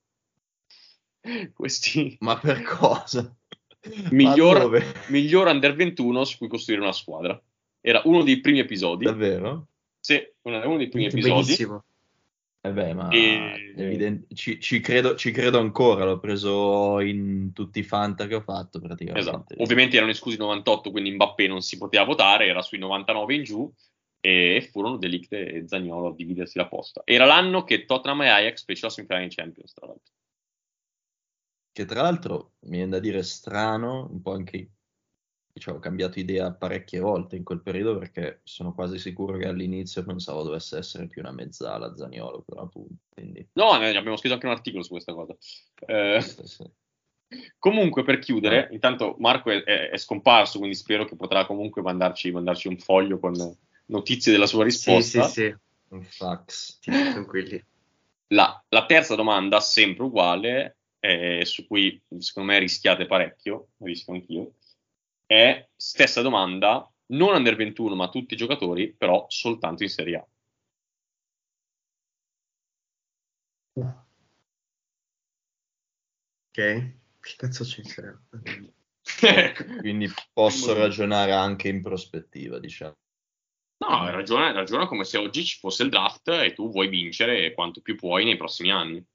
[1.55, 3.35] Questi Ma per cosa?
[4.11, 7.41] Miglior, miglior under 21 su cui costruire una squadra.
[7.81, 9.05] Era uno dei primi episodi.
[9.05, 9.69] Davvero?
[9.99, 11.31] Sì, uno uno dei primi episodi.
[11.31, 11.85] Benissimo.
[12.65, 17.77] Eh beh, ma E- evident- ci, ci credo, ci credo ancora, l'ho preso in tutti
[17.77, 19.29] i fanta che ho fatto praticamente.
[19.29, 19.53] Esatto.
[19.59, 23.43] Ovviamente erano esclusi i 98, quindi Mbappé non si poteva votare, era sui 99 in
[23.43, 23.71] giù
[24.19, 27.03] e furono Delict e Zagnolo a dividersi la posta.
[27.05, 30.13] Era l'anno che Tottenham e Ajax fecero la semifinale in Champions, tra l'altro.
[31.71, 34.69] Che tra l'altro mi viene da dire strano, un po' anche
[35.55, 40.03] diciamo, ho cambiato idea parecchie volte in quel periodo perché sono quasi sicuro che all'inizio
[40.03, 42.95] pensavo dovesse essere più una mezzala Zaniolo per appunto.
[43.09, 45.33] Quindi, No, ne abbiamo scritto anche un articolo su questa cosa.
[45.85, 46.63] Eh, sì, sì.
[47.57, 48.19] Comunque, per Eh.
[48.19, 52.77] chiudere, intanto Marco è, è- è scomparso, quindi spero che potrà comunque mandarci, mandarci un
[52.77, 53.33] foglio con
[53.85, 55.23] notizie della sua Sì, risposta.
[55.23, 55.55] sì, sì.
[55.89, 56.79] un fax.
[56.81, 57.63] Tranquilli.
[58.27, 64.53] La, la terza domanda, sempre uguale, eh, su cui secondo me rischiate parecchio, rischio anch'io,
[65.25, 70.27] è stessa domanda, non under 21, ma tutti i giocatori, però soltanto in Serie A.
[76.47, 76.95] Ok.
[77.19, 79.79] Che cazzo c'è in Serie A?
[79.79, 82.95] Quindi posso ragionare anche in prospettiva, diciamo.
[83.77, 87.81] No, ragiona, ragiona come se oggi ci fosse il draft e tu vuoi vincere quanto
[87.81, 89.05] più puoi nei prossimi anni.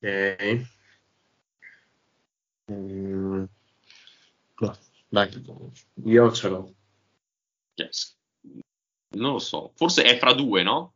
[0.00, 0.77] Ok.
[2.70, 3.44] Mm.
[4.60, 4.76] No,
[5.08, 5.30] dai.
[6.04, 6.74] Io ce l'ho.
[7.76, 8.16] Yes.
[9.10, 10.94] Non lo so, forse è fra due, no?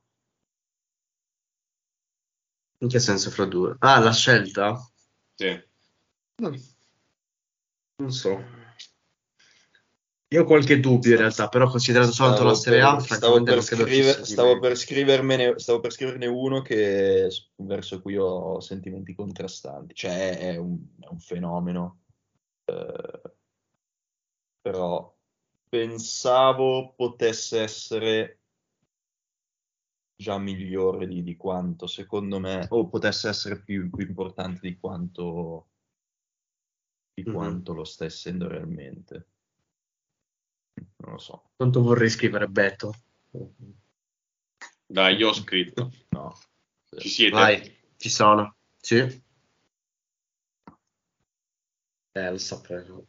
[2.79, 3.77] In che senso fra due?
[3.79, 4.77] Ah, la scelta?
[5.35, 5.63] Sì.
[6.37, 8.62] Non so.
[10.33, 14.23] Io ho qualche dubbio in realtà, però considerato soltanto la Serie A, stavo per, scriver-
[14.23, 19.95] stavo per scrivermene, stavo per scriverne uno che, verso cui ho sentimenti contrastanti.
[19.95, 22.01] Cioè, è un, è un fenomeno.
[22.65, 23.21] eh,
[24.63, 25.15] però
[25.69, 28.39] pensavo potesse essere
[30.17, 35.69] già migliore di, di quanto, secondo me, o potesse essere più, più importante di quanto,
[37.13, 37.33] di Mhm.
[37.33, 39.32] quanto lo sta essendo realmente.
[40.97, 41.51] Non lo so.
[41.57, 42.95] Quanto vorrei scrivere Beto?
[44.87, 45.91] Dai, io ho scritto.
[46.11, 46.39] No.
[46.99, 47.35] Ci siete?
[47.35, 48.55] Vai, ci sono.
[48.81, 49.23] Sì.
[52.15, 53.07] Eh, lo sapevo.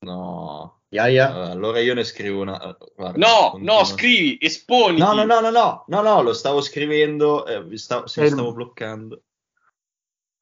[0.00, 0.80] No.
[0.88, 1.50] Iaia?
[1.50, 2.60] Allora io ne scrivo una.
[2.60, 3.78] eh, guarda, No, continuo.
[3.78, 4.98] no, scrivi, esponi.
[4.98, 8.28] No, no, no, no, no, no, no, lo stavo scrivendo, eh, mi stavo, mi Eh,
[8.28, 9.22] stavo bloccando.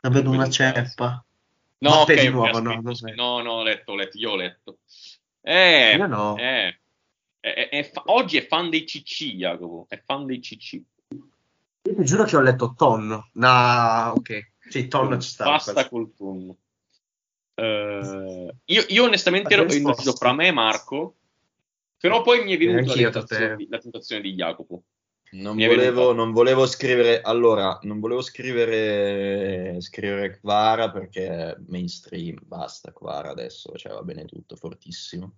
[0.02, 1.24] Avevo una ceppa.
[1.78, 2.80] No, ok, nuovo, no,
[3.14, 4.78] no, no, ho letto, ho letto, io ho letto.
[5.42, 6.36] Eh, Io no.
[6.36, 6.80] eh,
[7.40, 10.72] è- è- fa- oggi è fan dei CC, Jacopo, è fan dei CC.
[10.74, 13.30] Io ti giuro che ho letto Ton.
[13.32, 14.52] No, ok.
[14.68, 15.44] Sì, Ton ci sta.
[15.44, 16.56] Basta col tonno.
[17.54, 21.16] Eh, io, io onestamente ero indeciso fra me e Marco,
[21.98, 24.82] però poi mi è venuta la tentazione, di, la tentazione di Jacopo.
[25.32, 33.30] Non volevo, non volevo scrivere, allora, non volevo scrivere, scrivere Kvara perché mainstream, basta Kvara
[33.30, 35.36] adesso, cioè va bene tutto, fortissimo.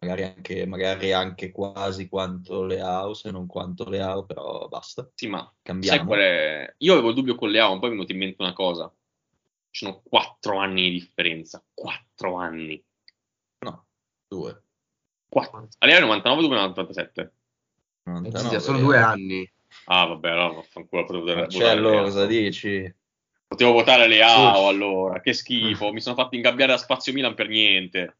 [0.00, 5.08] Magari anche, magari anche quasi quanto Leao, se non quanto Leao, però basta.
[5.14, 6.14] Sì, ma Cambiamo.
[6.16, 6.74] è?
[6.78, 8.92] Io avevo il dubbio con Leao, poi mi è venuta in mente una cosa.
[9.70, 11.64] Ci sono quattro anni di differenza.
[11.72, 12.84] Quattro anni.
[13.58, 13.86] No,
[14.26, 14.62] due.
[15.28, 15.68] Quattro.
[15.78, 17.32] Leao è 99 2 97.
[18.04, 18.88] 99, sono vero.
[18.88, 19.52] due anni.
[19.86, 22.04] Ah, vabbè, allora vaffanculo, potevo votare, C'è votare allora, Leao.
[22.04, 22.94] cosa dici?
[23.46, 24.68] Potevo votare Leao Sì.
[24.68, 28.16] allora, che schifo, mi sono fatto ingabbiare da Spazio Milan per niente.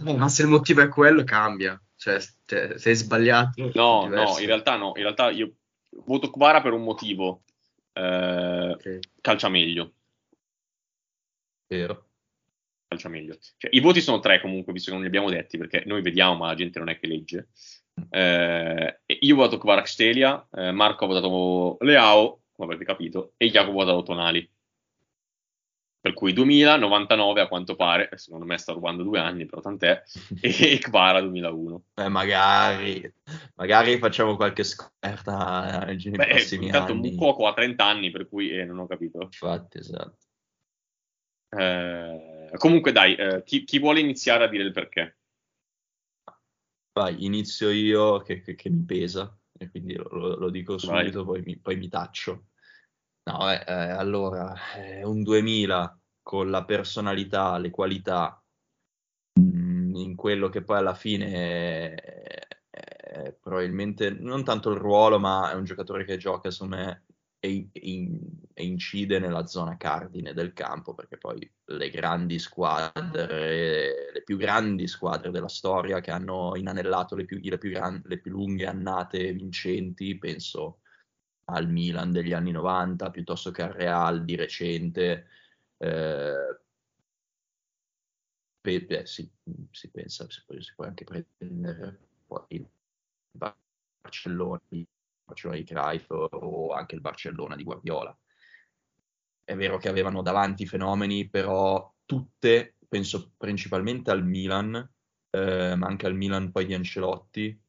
[0.00, 1.80] Ma se il motivo è quello, cambia.
[1.96, 3.70] Cioè, cioè, sei sbagliato.
[3.74, 5.52] No, no, in realtà no, in realtà io
[6.04, 7.42] voto Kvara per un motivo.
[7.92, 8.98] Eh, Ok.
[9.22, 9.92] calcia meglio,
[11.66, 12.06] Vero.
[12.88, 13.36] calcia meglio.
[13.56, 16.36] Cioè, I voti sono tre comunque, visto che non li abbiamo detti, perché noi vediamo,
[16.36, 17.48] ma la gente non è che legge.
[18.10, 23.80] Eh, io ho votato Kvarakstelia, eh, Marco ha votato Leao, come avete capito, e Jacopo
[23.80, 24.50] ha votato Tonali.
[26.06, 30.02] Per cui 2000, 99 a quanto pare, secondo me sta rubando due anni, però tant'è,
[30.40, 31.84] e Kvara 2001.
[31.94, 33.12] Eh, magari,
[33.56, 37.10] magari facciamo qualche scoperta nei Beh, prossimi intanto anni.
[37.10, 39.20] Mukoko ha 30 anni, per cui eh, non ho capito.
[39.22, 40.16] Infatti, esatto.
[41.48, 45.16] Eh, comunque, dai, eh, chi, chi vuole iniziare a dire il perché?
[46.96, 51.42] Vai, inizio io che, che- che mi pesa, e quindi lo, lo- dico subito, poi
[51.42, 52.46] mi, poi mi taccio.
[53.24, 58.42] No, eh, eh, allora, eh, un 2000 con la personalità, le qualità,
[59.40, 65.50] mm, in quello che poi alla fine è, è probabilmente non tanto il ruolo, ma
[65.50, 67.04] è un giocatore che gioca, secondo me,
[67.46, 68.20] e, e-
[68.54, 74.86] e incide nella zona cardine del campo, perché poi le grandi squadre, le più grandi
[74.86, 79.32] squadre della storia che hanno inanellato le più, le più gran- le più lunghe annate
[79.32, 80.80] vincenti, penso
[81.48, 85.26] al Milan degli anni 90 piuttosto che al Real di recente.
[85.78, 86.58] eh,
[88.60, 89.30] pe- beh, si,
[89.70, 92.66] si pensa, si può, si può anche prendere poi il
[93.30, 94.60] Barcellona,
[95.26, 98.16] Barcellona di Cruyff o anche il Barcellona di Guardiola.
[99.44, 104.74] È vero che avevano davanti fenomeni, però tutte, penso principalmente al Milan,
[105.30, 107.60] eh, ma anche al Milan poi di Ancelotti,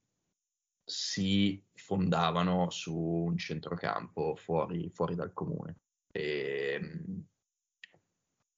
[0.84, 5.80] si fondavano su un centrocampo fuori, fuori dal comune.
[6.12, 7.20] E, mm,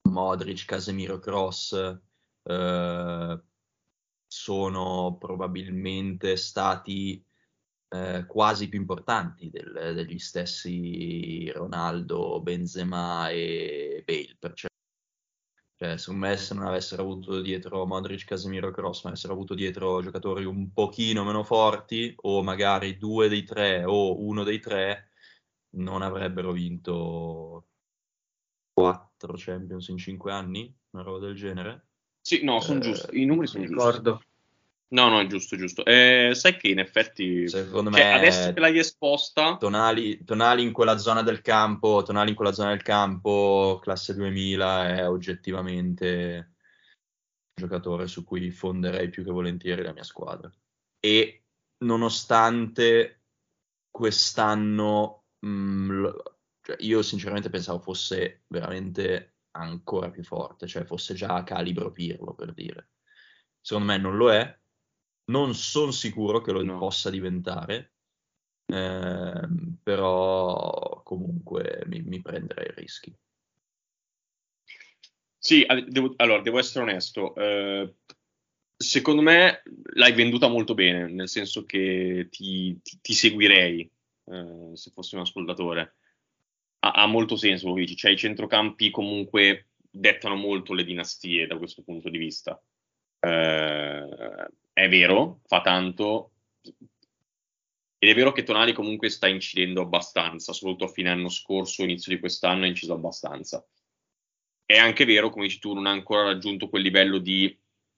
[0.10, 2.00] Modric, Casemiro, Cross
[2.44, 3.44] eh,
[4.28, 7.24] sono probabilmente stati
[7.90, 14.36] eh, quasi più importanti del- degli stessi Ronaldo, Benzema e Bale.
[14.38, 14.68] Perciò,
[15.76, 20.02] cioè, secondo me, se non avessero avuto dietro Modric, Casemiro, Cross, ma avessero avuto dietro
[20.02, 25.12] giocatori un pochino meno forti, o magari due dei tre o uno dei tre,
[25.78, 27.68] non avrebbero vinto
[28.74, 31.88] quattro Champions in cinque anni, una roba del genere.
[32.22, 33.78] Sì, no, sono Eh, giusti, i numeri sono giusti.
[33.78, 34.22] Ricordo.
[34.92, 35.86] No, no, è giusto, giusto.
[35.86, 40.72] Eh, sai che in effetti, Secondo cioè, me adesso che l'hai esposta, Tonali, Tonali in
[40.72, 46.54] quella zona del campo, Tonali in quella zona del campo, classe 2000 è oggettivamente
[47.56, 50.52] un giocatore su cui fonderei più che volentieri la mia squadra.
[51.00, 51.44] E
[51.84, 53.26] nonostante
[53.92, 56.24] quest'anno, mh, lo-
[56.62, 62.34] cioè, io sinceramente pensavo fosse veramente ancora più forte, cioè fosse già a calibro Pirlo
[62.34, 62.90] per dire.
[63.62, 64.58] Secondo me non lo è,
[65.30, 66.78] non sono sicuro che lo No.
[66.80, 67.94] possa diventare,
[68.68, 73.16] ehm, però comunque mi, mi prenderei i rischi.
[75.38, 77.34] Sì, devo- allora devo essere onesto.
[77.36, 77.96] eh,
[78.76, 79.62] secondo me
[79.94, 83.90] l'hai venduta molto bene, nel senso che ti, ti- ti seguirei
[84.26, 85.96] eh, se fossi un ascoltatore.
[86.80, 91.48] Ha, ha molto senso quello che dici, cioè i centrocampi comunque dettano molto le dinastie
[91.48, 92.62] da questo punto di vista.
[93.20, 94.48] Eh,
[94.84, 96.32] è vero, fa tanto,
[98.02, 102.14] ed è vero che Tonali comunque sta incidendo abbastanza, soprattutto a fine anno scorso, inizio
[102.14, 103.66] di quest'anno ha inciso abbastanza.
[104.66, 107.54] È anche vero, come dici tu, non ha ancora raggiunto quel livello di,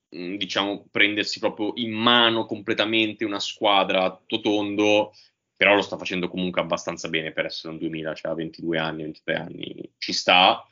[0.10, 5.14] mh, diciamo, prendersi proprio in mano completamente una squadra a tutto tondo,
[5.56, 9.04] però lo sta facendo comunque abbastanza bene per essere un 2000, cioè ha 22 anni,
[9.04, 10.66] 23 anni, ci sta.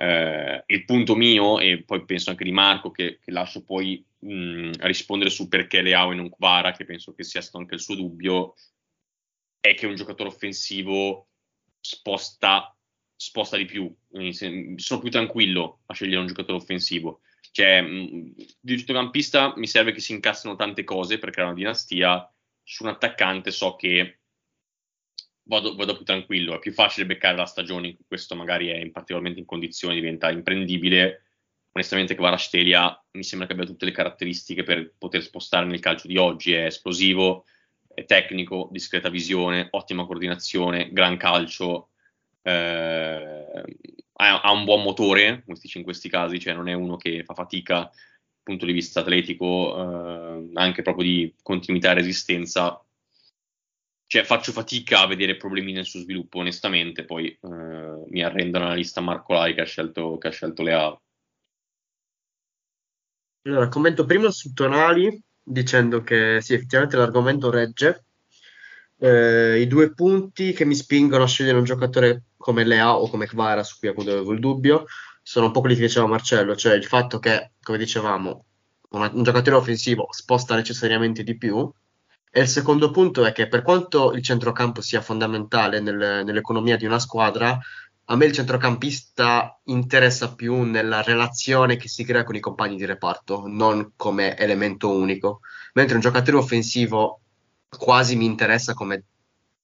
[0.00, 4.70] Eh, il punto mio, e poi penso anche di Marco, che, che lascio poi mh,
[4.86, 7.96] rispondere su perché Leao e non Kvara, che penso che sia stato anche il suo
[7.96, 8.54] dubbio,
[9.60, 11.26] è che un giocatore offensivo
[11.80, 12.74] sposta,
[13.16, 13.92] sposta di più.
[14.76, 17.22] Sono più tranquillo a scegliere un giocatore offensivo.
[17.50, 21.58] Cioè, mh, di un centrocampista mi serve che si incassino tante cose per creare una
[21.58, 22.32] dinastia.
[22.62, 24.17] Su un attaccante so che
[25.48, 28.76] vado, vado più tranquillo, è più facile beccare la stagione in cui questo magari è
[28.76, 31.24] in particolarmente in condizioni, diventa imprendibile.
[31.72, 36.16] Onestamente Kvaratskhelia mi sembra che abbia tutte le caratteristiche per poter spostare nel calcio di
[36.16, 37.44] oggi, è esplosivo,
[37.86, 41.90] è tecnico, discreta visione, ottima coordinazione, gran calcio,
[42.42, 43.64] eh,
[44.12, 47.90] ha, un buon motore, in questi casi, cioè non è uno che fa fatica dal
[48.42, 52.82] punto di vista atletico, eh, anche proprio di continuità e resistenza,
[54.08, 57.04] cioè faccio fatica a vedere problemi nel suo sviluppo, onestamente.
[57.04, 57.38] Poi eh,
[58.08, 61.02] mi arrendo alla lista Marco Lai che ha scelto, che ha scelto Leao.
[63.42, 68.04] Allora, commento prima su Tonali dicendo che sì, effettivamente l'argomento regge.
[68.96, 73.26] Eh, I due punti che mi spingono a scegliere un giocatore come Lea o come
[73.26, 74.86] Kvara, su cui appunto avevo il dubbio,
[75.22, 78.46] sono un po' quelli che diceva Marcello, cioè il fatto che, come dicevamo,
[78.90, 81.70] una- un giocatore offensivo sposta necessariamente di più.
[82.30, 86.84] E il secondo punto è che per quanto il centrocampo sia fondamentale nel- nell'economia di
[86.84, 87.58] una squadra,
[88.10, 92.86] a me il centrocampista interessa più nella relazione che si crea con i compagni di
[92.86, 95.40] reparto, non come elemento unico.
[95.74, 97.20] Mentre un giocatore offensivo
[97.68, 99.04] quasi mi interessa come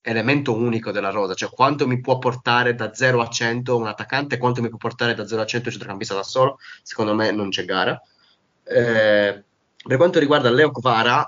[0.01, 4.37] elemento unico della rosa, cioè quanto mi può portare da 0 a 100 un attaccante,
[4.37, 7.49] quanto mi può portare da 0 a 100 un centrocampista da solo, secondo me non
[7.49, 7.99] c'è gara.
[8.63, 9.43] Eh,
[9.87, 11.27] per quanto riguarda Leo Kvara,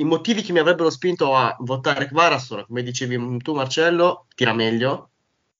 [0.00, 4.54] i motivi che mi avrebbero spinto a votare Kvara sono, come dicevi tu Marcello, tira
[4.54, 5.10] meglio,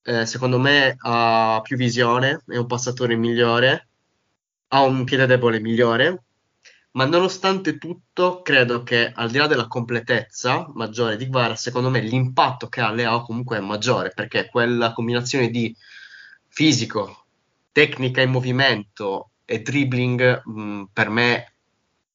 [0.03, 3.88] eh, secondo me ha più visione, è un passatore migliore,
[4.68, 6.24] ha un piede debole migliore,
[6.93, 12.01] ma nonostante tutto credo che al di là della completezza maggiore di Kvara, secondo me
[12.01, 15.74] l'impatto che ha Leao comunque è maggiore, perché quella combinazione di
[16.49, 17.26] fisico,
[17.72, 21.53] tecnica in movimento e dribbling mh, per me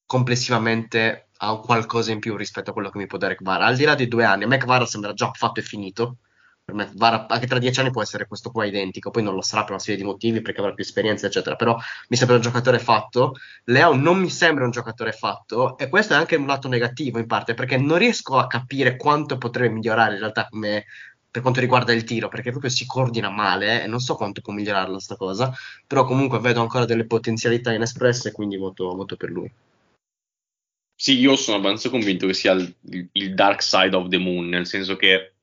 [0.07, 3.65] complessivamente ha un qualcosa in più rispetto a quello che mi può dare Kvara.
[3.65, 6.17] Al di là dei due anni, a me Kvara sembra già fatto e finito.
[6.63, 9.41] Per me Kvara anche tra dieci anni può essere questo qua identico, poi non lo
[9.41, 11.55] sarà per una serie di motivi perché avrà più esperienza, eccetera.
[11.55, 11.77] Però
[12.09, 13.35] mi sembra un giocatore fatto.
[13.65, 17.27] Leo non mi sembra un giocatore fatto, e questo è anche un lato negativo in
[17.27, 20.85] parte, perché non riesco a capire quanto potrebbe migliorare in realtà come
[21.35, 24.39] per quanto riguarda il tiro, perché proprio si coordina male eh, e non so quanto
[24.39, 25.53] può migliorarla sta cosa,
[25.85, 29.51] però comunque vedo ancora delle potenzialità inespresse, quindi voto, voto per lui.
[30.97, 32.73] Sì, io sono abbastanza convinto che sia il,
[33.11, 35.35] il dark side of the moon, nel senso che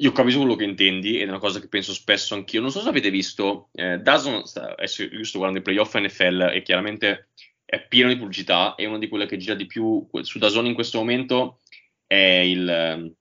[0.00, 2.60] io capisco quello che intendi ed è una cosa che penso spesso anch'io.
[2.60, 4.00] Non so se avete visto, eh,
[4.44, 7.30] sta- adesso io sto guardando i playoff NFL e chiaramente
[7.64, 10.74] è pieno di pubblicità e una di quelle che gira di più su Dazn in
[10.74, 11.60] questo momento
[12.06, 13.14] è il,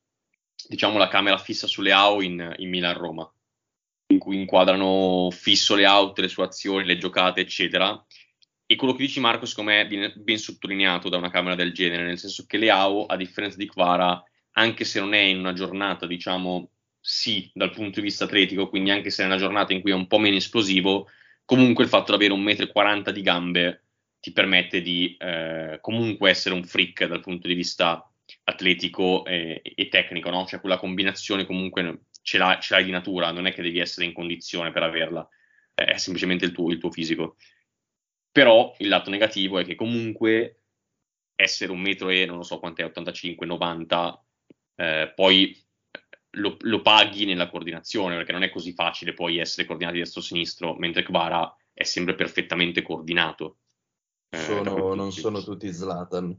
[0.67, 3.29] diciamo, la camera fissa sulle AO in, in Milan-Roma,
[4.07, 8.01] in cui inquadrano fisso le auto, le sue azioni, le giocate, eccetera.
[8.69, 12.03] E quello che dici Marco, secondo me, viene ben sottolineato da una camera del genere,
[12.03, 16.05] nel senso che Leao, a differenza di Kvara, anche se non è in una giornata,
[16.05, 19.91] diciamo, sì, dal punto di vista atletico, quindi anche se è una giornata in cui
[19.91, 21.07] è un po' meno esplosivo,
[21.45, 23.83] comunque il fatto di avere un metro e 40 di gambe
[24.19, 28.05] ti permette di eh, comunque essere un freak dal punto di vista
[28.43, 30.45] atletico e, e tecnico, no?
[30.45, 34.05] Cioè quella combinazione comunque ce l'hai, ce l'hai di natura, non è che devi essere
[34.05, 35.25] in condizione per averla,
[35.73, 37.37] è semplicemente il tuo, il tuo fisico.
[38.37, 40.59] Però il lato negativo è che comunque
[41.33, 44.23] essere un metro e non lo so quant'è, 85, 90,
[44.75, 45.59] eh, poi
[46.35, 51.01] lo, lo paghi nella coordinazione, perché non è così facile poi essere coordinati destro-sinistro, mentre
[51.01, 53.57] Kvara è sempre perfettamente coordinato.
[54.29, 56.29] Eh, Sono- non sono tutti Zlatan.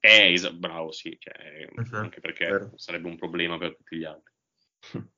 [0.00, 2.72] Eh, esa- bravo, sì, cioè, Mhm, anche perché vero.
[2.76, 4.34] sarebbe un problema per tutti gli altri.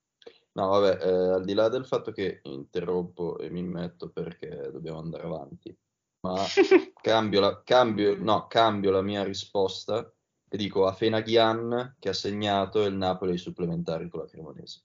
[0.58, 4.98] No, vabbè, eh, al di là del fatto che interrompo e mi metto perché dobbiamo
[4.98, 5.72] andare avanti,
[6.20, 6.44] ma
[7.00, 10.12] cambio la, cambio, no, cambio la mia risposta
[10.48, 14.82] e dico a Fenaghian che ha segnato il Napoli ai supplementari con la Cremonese.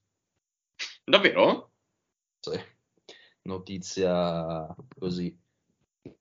[1.03, 1.71] Davvero?
[2.39, 2.59] Sì.
[3.43, 5.37] Notizia così.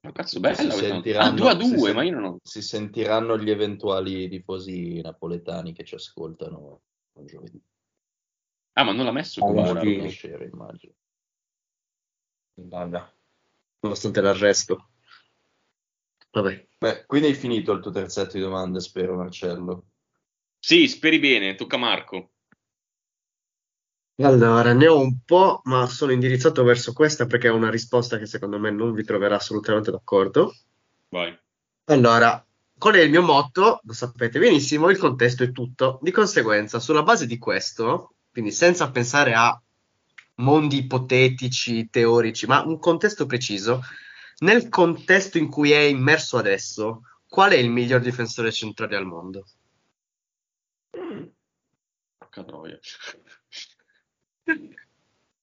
[0.00, 1.50] Ma cazzo, Si bella questa sentiranno, notizia.
[1.50, 2.38] Ah, 2 a si 2, sen- ma io non ho...
[2.42, 6.82] si sentiranno gli eventuali tifosi napoletani che ci ascoltano
[7.24, 7.60] giovedì.
[8.74, 9.80] Ah, ma non l'ha messo Ah, come guarda.
[9.80, 10.94] Conoscere, immagino.
[12.54, 13.12] Vabbè.
[13.80, 14.91] Nonostante l'arresto.
[16.32, 16.66] Vabbè.
[16.78, 19.84] Beh, quindi hai finito il tuo terzetto di domande, spero, Marcello.
[20.58, 22.30] Sì, speri bene, tocca a Marco.
[24.16, 28.26] Allora, ne ho un po', ma sono indirizzato verso questa perché è una risposta che
[28.26, 30.54] secondo me non vi troverà assolutamente d'accordo.
[31.08, 31.36] Vai.
[31.86, 32.44] Allora,
[32.78, 33.80] qual è il mio motto?
[33.82, 35.98] Lo sapete benissimo, il contesto è tutto.
[36.02, 39.60] Di conseguenza, sulla base di questo, quindi senza pensare a
[40.36, 43.82] mondi ipotetici, teorici, ma un contesto preciso,
[44.42, 49.46] nel contesto in cui è immerso adesso, qual è il miglior difensore centrale al mondo?
[52.18, 52.78] Porca troia.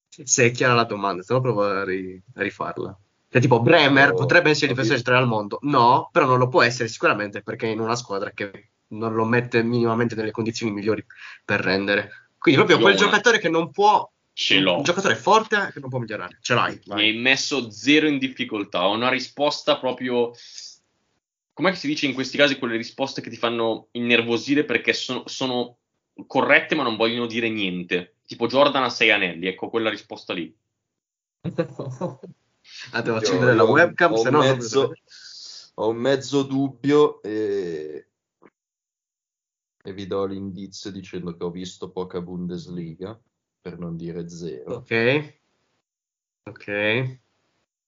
[0.09, 2.97] Se è chiara la domanda, se no provo a, ri- a rifarla.
[3.29, 5.59] Cioè, tipo, Bremer Oh, potrebbe essere il difensore centrale al mondo?
[5.61, 9.23] No, però non lo può essere sicuramente perché è in una squadra che non lo
[9.23, 11.05] mette minimamente nelle condizioni migliori
[11.45, 12.31] per rendere.
[12.37, 14.11] Quindi proprio Io quel giocatore che non può...
[14.39, 14.77] Ce l'ho.
[14.77, 16.37] Un giocatore forte che non può migliorare.
[16.39, 16.79] Ce l'hai.
[16.85, 18.87] Mi hai messo zero in difficoltà.
[18.87, 20.31] Ho una risposta proprio.
[21.51, 25.23] Com'è che si dice in questi casi quelle risposte che ti fanno innervosire perché sono,
[25.25, 25.79] sono
[26.25, 28.15] corrette ma non vogliono dire niente?
[28.25, 30.55] Tipo Jordan a sei anelli, ecco quella risposta lì.
[32.91, 34.39] Ah, devo accendere la webcam, se no...
[34.39, 34.93] mezzo-.
[35.75, 38.09] Ho un mezzo dubbio e...
[39.83, 43.19] e vi do l'indizio dicendo che ho visto poca Bundesliga,
[43.61, 44.75] per non dire zero.
[44.75, 45.37] Ok.
[46.43, 47.19] Ok.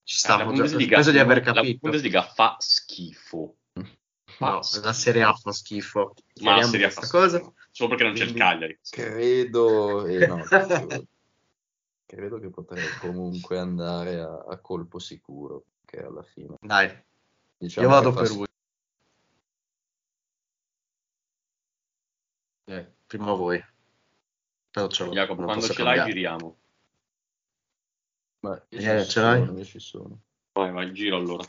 [0.04, 1.80] Ci sta, la già- Bundesliga, penso di aver la capito.
[1.82, 3.56] Bundesliga fa schifo.
[4.26, 4.86] Fa No, schifo.
[4.86, 6.14] la Serie A fa schifo.
[6.42, 7.18] Ma la Serie A fa schifo.
[7.18, 7.54] cosa.
[7.72, 8.80] Solo perché non c'è il Quindi Cagliari.
[8.90, 10.44] Credo, eh, no,
[12.06, 16.56] credo, che potrei comunque andare a, a colpo sicuro, che alla fine...
[16.60, 16.92] Dai,
[17.58, 18.46] Diciamo io vado per lui.
[22.66, 23.64] Eh, prima voi.
[24.72, 26.12] Tanto ce l'ho, Jacopo, quando ce l'hai cambiare.
[26.12, 26.58] giriamo.
[28.40, 29.46] Ma io Eh, ci ce l'hai?
[29.46, 30.22] sono, io ci sono.
[30.54, 31.46] Vai, vai, giro allora.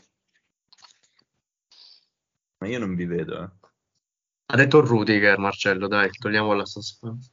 [2.57, 3.49] Ma io non vi vedo, eh.
[4.45, 7.31] Ha detto Rudiger, Marcello, dai, togliamo la suspense.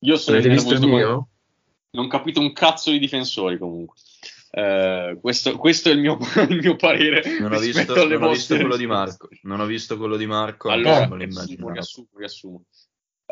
[0.00, 1.28] Io sono Avete visto il mio?
[1.90, 3.96] Non ho capito un cazzo di difensori comunque.
[4.56, 6.16] Eh, questo, questo è il mio,
[6.48, 7.38] il mio parere.
[7.40, 8.86] Non ho rispetto visto, non ho visto quello di.
[8.86, 9.28] Marco.
[9.42, 12.62] Non ho visto quello di Marco, Allora, riassumo, riassumo, riassumo.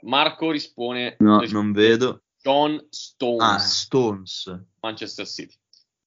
[0.03, 2.23] Marco rispone, No, risponde non vedo.
[2.43, 4.61] John Stones, Ah, Stones.
[4.81, 5.55] Manchester City.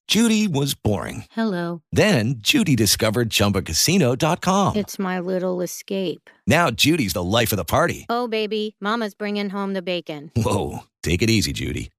[0.07, 1.23] Judy was boring.
[1.31, 1.81] Hello.
[1.91, 4.75] Then Judy discovered ChumbaCasino.com.
[4.75, 6.29] It's my little escape.
[6.45, 8.05] Now Judy's the life of the party.
[8.09, 10.31] Oh, baby, Mama's bringing home the bacon.
[10.35, 11.89] Whoa, take it easy, Judy.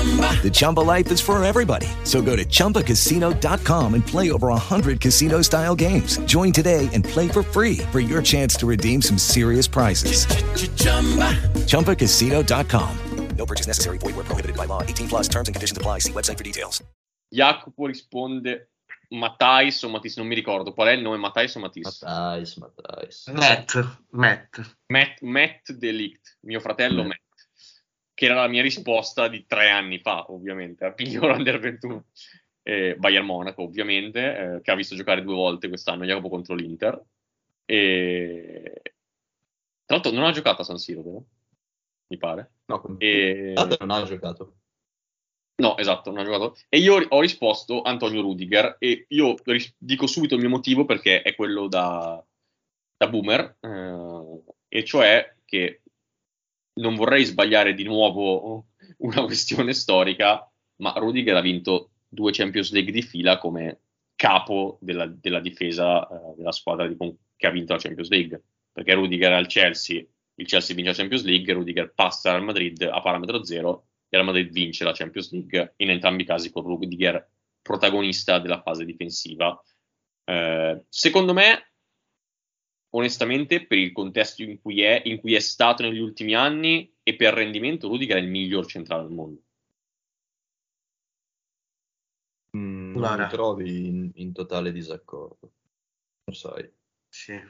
[0.00, 1.86] The Chumba life is for everybody.
[2.04, 6.16] So go to ChumbaCasino.com and play over 100 casino style games.
[6.24, 10.24] Join today and play for free for your chance to redeem some serious prizes.
[11.66, 12.96] ChumbaCasino.com.
[13.36, 13.98] No purchase necessary.
[13.98, 14.82] Void where prohibited by law.
[14.82, 15.98] 18 plus terms and conditions apply.
[16.00, 16.82] See website for details.
[17.32, 18.70] Jacopo risponde
[19.12, 22.04] Matthijs o Matisse, non mi ricordo qual è il nome, Matthijs o Matisse?
[22.06, 23.28] Matthijs, Matthijs.
[23.32, 24.76] Matt, Matt.
[24.88, 27.06] Matt, Matt Delict, mio fratello Mm.
[27.06, 27.20] Matt,
[28.20, 32.04] che era la mia risposta di tre anni fa, ovviamente, a Pigliolo Under 21.
[32.62, 37.02] Eh, Bayern Monaco, ovviamente, eh, che ha visto giocare due volte quest'anno Jacopo contro l'Inter.
[37.64, 38.82] E...
[39.86, 41.24] Tra l'altro non ha giocato a San Siro, vero?
[42.08, 42.50] Mi pare.
[42.66, 43.54] No, E...
[43.54, 44.56] Non ha giocato.
[45.54, 46.58] No, esatto, non ha giocato.
[46.68, 51.22] E io ho risposto Antonio Rudiger e io ris- dico subito il mio motivo perché
[51.22, 52.22] è quello da,
[52.98, 55.79] da boomer, eh, e cioè che
[56.74, 58.66] non vorrei sbagliare di nuovo
[58.98, 63.80] una questione storica, ma Rudiger ha vinto due Champions League di fila come
[64.16, 66.96] capo della, della difesa eh, della squadra di
[67.36, 70.04] che ha vinto la Champions League, perché Rudiger al Chelsea,
[70.34, 74.22] il Chelsea vince la Champions League, Rudiger passa al Madrid a parametro zero e la
[74.22, 77.26] Madrid vince la Champions League, in entrambi i casi con Rudiger
[77.62, 79.58] protagonista della fase difensiva.
[80.24, 81.69] Eh, secondo me,
[82.90, 87.16] onestamente, per il contesto in cui, è, in cui è stato negli ultimi anni e
[87.16, 89.42] per rendimento, Rudiger è il miglior centrale al mondo.
[92.56, 95.52] Mm, non mi trovi in, in totale disaccordo.
[96.24, 96.68] Lo sai.
[97.08, 97.40] Sì.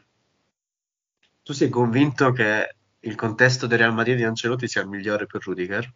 [1.43, 5.43] Tu sei convinto che il contesto del Real Madrid di Ancelotti sia il migliore per
[5.43, 5.95] Rudiger?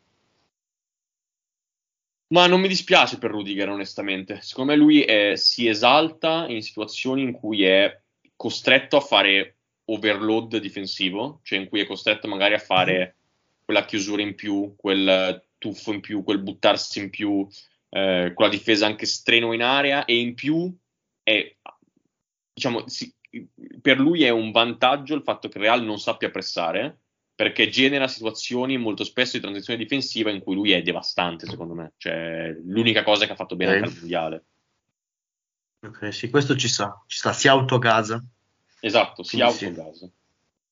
[2.29, 4.41] Ma non mi dispiace per Rudiger, onestamente.
[4.41, 8.03] Secondo me lui è- si esalta in situazioni in cui è
[8.37, 9.57] costretto a fare
[9.87, 13.17] overload difensivo, cioè in cui è costretto magari a fare
[13.65, 17.47] quella chiusura in più, quel tuffo in più, quel buttarsi in più,
[17.91, 20.75] eh, quella difesa anche strenua in area e in più
[21.23, 21.55] è,
[22.53, 23.15] diciamo, si-
[23.81, 26.99] per lui è un vantaggio il fatto che il Real non sappia pressare
[27.35, 31.93] perché genera situazioni molto spesso di transizione difensiva in cui lui è devastante, secondo me.
[31.97, 34.45] Cioè, l'unica cosa che ha fatto bene anche al mondiale.
[35.85, 38.23] Ok, sì, questo ci sta, ci sta, si autogasa.
[38.81, 39.65] Esatto, si Quindi sì.
[39.67, 40.09] autogasa.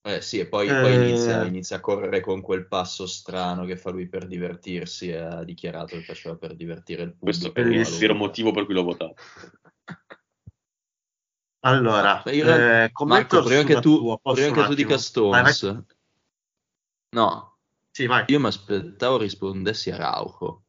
[0.04, 0.80] Eh sì, e poi, Eh.
[0.80, 5.18] poi inizia, inizia a correre con quel passo strano che fa lui per divertirsi e
[5.18, 7.52] ha dichiarato che faceva per divertire il pubblico.
[7.52, 9.14] Questo è il vero motivo per cui l'ho votato.
[11.64, 15.28] Allora, io- eh, Marco, prima che tu, prima che tu dica attimo?
[15.30, 15.52] Vai, vai.
[15.52, 15.84] Stones,
[17.10, 17.58] no,
[17.92, 18.24] Sì, vai.
[18.26, 20.64] io mi aspettavo rispondessi a Rauco.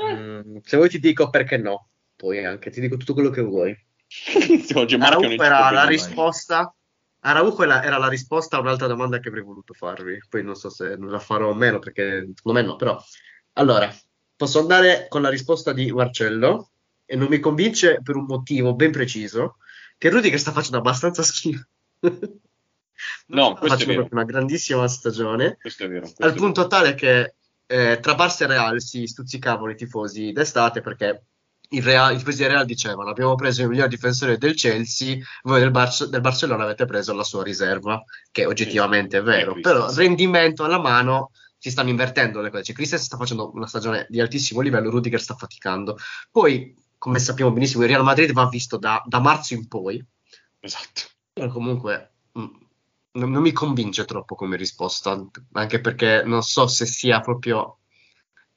[0.00, 1.89] Mm, se vuoi ti dico perché no,
[2.20, 3.74] poi anche ti dico tutto quello che vuoi.
[4.74, 6.74] Oggi era la più, risposta.
[7.20, 10.20] Araujo era, era la risposta a un'altra domanda che avrei voluto farvi.
[10.28, 12.76] Poi non so se la farò o meno, perché secondo me no.
[12.76, 13.02] Però,
[13.54, 13.90] allora,
[14.36, 16.72] posso andare con la risposta di Marcello
[17.06, 19.56] e non mi convince per un motivo ben preciso,
[19.96, 21.66] che Rudiger sta facendo abbastanza schifo.
[23.28, 24.08] No, questo è facendo vero.
[24.12, 25.56] una grandissima stagione.
[25.58, 26.02] Questo è vero.
[26.02, 30.32] questo Al è punto tale che eh, tra Barça e Real si stuzzicavano i tifosi
[30.32, 31.24] d'estate perché
[31.72, 35.60] il Real, i tifosi del Real dicevano abbiamo preso il miglior difensore del Chelsea, voi
[35.60, 40.64] del, Bar- del Barcellona avete preso la sua riserva, che oggettivamente è vero, però rendimento
[40.64, 42.64] alla mano si stanno invertendo le cose.
[42.64, 45.96] Cioè, Christensen sta facendo una stagione di altissimo livello, Rudiger sta faticando.
[46.30, 50.02] Poi, come sappiamo benissimo, il Real Madrid va visto da, da marzo in poi,
[50.58, 51.02] Esatto.
[51.32, 52.46] però comunque mm,
[53.12, 57.79] non, non mi convince troppo come risposta, anche perché non so se sia proprio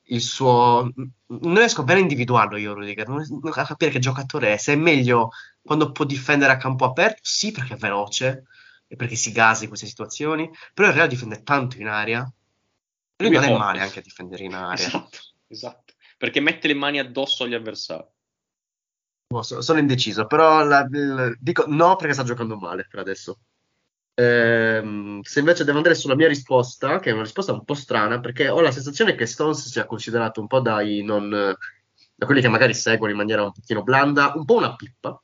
[0.08, 0.91] il suo...
[1.28, 4.74] Non riesco bene a individuarlo io, Rudiger, non riesco a capire che giocatore è, se
[4.74, 5.30] è meglio
[5.62, 8.45] quando può difendere a campo aperto, sì perché è veloce
[8.88, 12.20] e perché si gasa in queste situazioni, però il Real difende tanto in aria,
[13.18, 13.64] lui Lui è non è forte.
[13.64, 14.86] male anche a difendere in aria.
[14.88, 15.93] Esatto, esatto.
[16.18, 18.06] Perché mette le mani addosso agli avversari.
[19.41, 23.39] So- sono indeciso, però la- il- dico no perché sta giocando male per adesso.
[24.16, 28.20] Ehm, se invece devo andare sulla mia risposta, che è una risposta un po' strana,
[28.20, 32.47] perché ho la sensazione che Stones sia considerato un po' dai non, da quelli che
[32.47, 35.22] magari seguono in maniera un pochino blanda, un po' una pippa.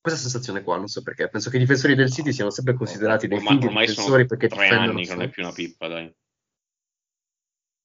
[0.00, 1.28] Questa sensazione qua, non so perché.
[1.28, 4.48] Penso che i difensori del City siano sempre considerati dei Ormai, fighi ormai difensori perché
[4.48, 4.90] tre difendono.
[4.92, 6.14] anni che non è più una pippa, dai.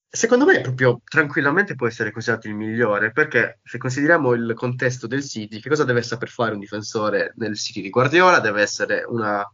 [0.07, 5.26] Secondo me proprio tranquillamente può essere considerato il migliore, perché se consideriamo il contesto del
[5.26, 8.39] City, che cosa deve saper fare un difensore nel City di Guardiola?
[8.39, 9.45] Deve essere una,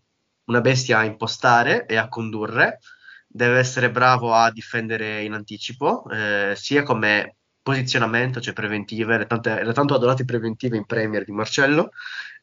[0.45, 2.79] una bestia a impostare e a condurre,
[3.27, 9.63] deve essere bravo a difendere in anticipo, eh, sia come posizionamento, cioè preventive, le, tante,
[9.63, 11.91] le tanto adorate preventive in Premier di Marcello,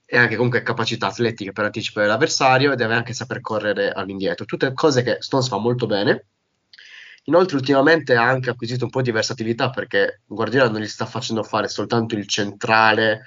[0.05, 4.47] e anche comunque capacità atletiche per anticipare l'avversario, e deve anche saper correre all'indietro.
[4.47, 6.27] Tutte cose che Stones fa molto bene.
[7.25, 11.43] Inoltre, ultimamente ha anche acquisito un po' di versatilità perché Guardiola non gli sta facendo
[11.43, 13.23] fare soltanto il centrale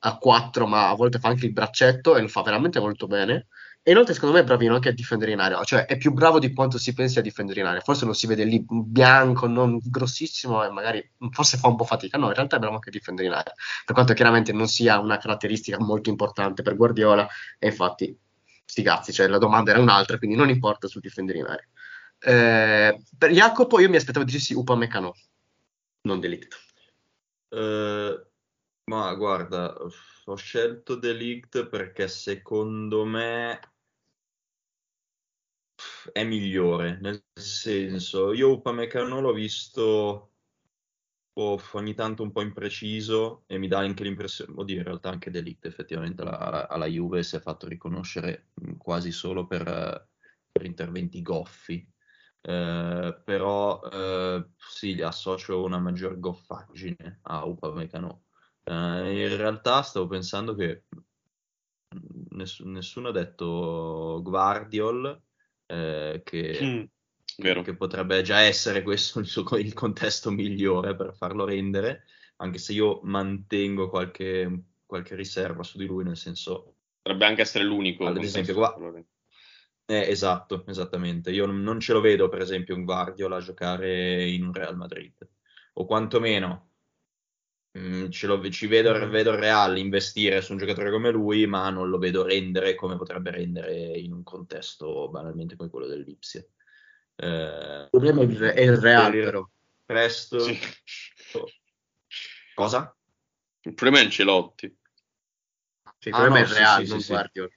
[0.00, 3.46] a 4, ma a volte fa anche il braccetto e lo fa veramente molto bene.
[3.88, 6.40] E inoltre, secondo me, è bravino anche a difendere in area, cioè è più bravo
[6.40, 7.80] di quanto si pensi a difendere in area.
[7.80, 12.18] Forse lo si vede lì bianco, non grossissimo, e magari forse fa un po' fatica.
[12.18, 14.98] No, in realtà è bravo anche a difendere in area, per quanto chiaramente non sia
[14.98, 17.28] una caratteristica molto importante per Guardiola.
[17.60, 18.18] E infatti,
[18.64, 21.68] sti cazzi, cioè la domanda era un'altra, quindi non importa sul difendere in area.
[22.18, 25.14] Eh, per Jacopo io mi aspettavo dicessi Upamecano,
[26.02, 26.58] non Delict.
[27.50, 28.26] Eh,
[28.86, 29.76] ma guarda,
[30.24, 33.60] ho scelto Delict perché secondo me
[36.12, 40.32] è migliore, nel senso, io Upamecano l'ho visto
[41.34, 45.30] oh, ogni tanto un po' impreciso e mi dà anche l'impressione, oddio in realtà anche
[45.30, 48.48] Delict effettivamente alla, alla- Juve si è fatto riconoscere
[48.78, 50.08] quasi solo per,
[50.50, 51.86] per interventi goffi,
[52.48, 58.26] Eh, però eh, sì, associo una maggior goffaggine a Upamecano.
[58.62, 58.72] Eh,
[59.28, 60.84] in realtà stavo pensando che
[62.30, 65.20] ness- nessuno ha detto Guardiol,
[65.66, 71.44] eh, che, Mm, che potrebbe già essere questo il, suo- il contesto migliore per farlo
[71.44, 72.04] rendere,
[72.36, 77.64] anche se io mantengo qualche, qualche riserva su di lui, nel senso, Potrebbe anche essere
[77.64, 78.06] l'unico.
[78.06, 79.04] ad esempio, per gua- farlo
[79.88, 81.30] eh, esatto, esattamente.
[81.30, 84.76] Io non, non ce lo vedo, per esempio, un Guardiola a giocare in un Real
[84.76, 85.14] Madrid,
[85.74, 86.70] o quantomeno
[87.76, 91.68] Mm, ce lo- ci vedo, vedo il Real investire su un giocatore come lui, ma
[91.68, 96.42] non lo vedo rendere come potrebbe rendere in un contesto banalmente come quello dell'Ipsia.
[97.16, 97.26] Eh,
[97.82, 99.46] Il problema è il, Real, però.
[99.84, 100.58] resto, Sì.
[102.54, 102.96] cosa?
[103.62, 104.74] Il problema è Ancelotti.
[105.98, 107.08] Sì, il Ah, problema no, è il Real, sì, non sì.
[107.12, 107.50] Guardiola.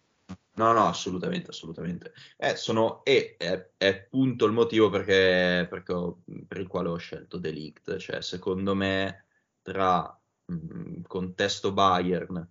[0.56, 2.14] No, no, assolutamente, assolutamente.
[2.36, 6.98] Eh, sono, e è, è appunto il motivo perché, perché ho- per il quale ho
[6.98, 7.96] scelto The Ligt.
[7.98, 9.28] Cioè, secondo me,
[9.70, 10.20] tra
[10.52, 12.48] mm, contesto Bayern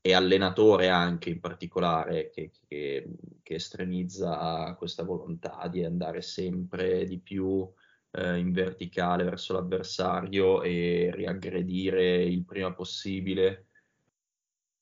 [0.00, 3.08] e allenatore anche in particolare, che, che-
[3.42, 7.68] che estremizza questa volontà di andare sempre di più
[8.12, 13.66] eh, in verticale verso l'avversario e riaggredire il prima possibile.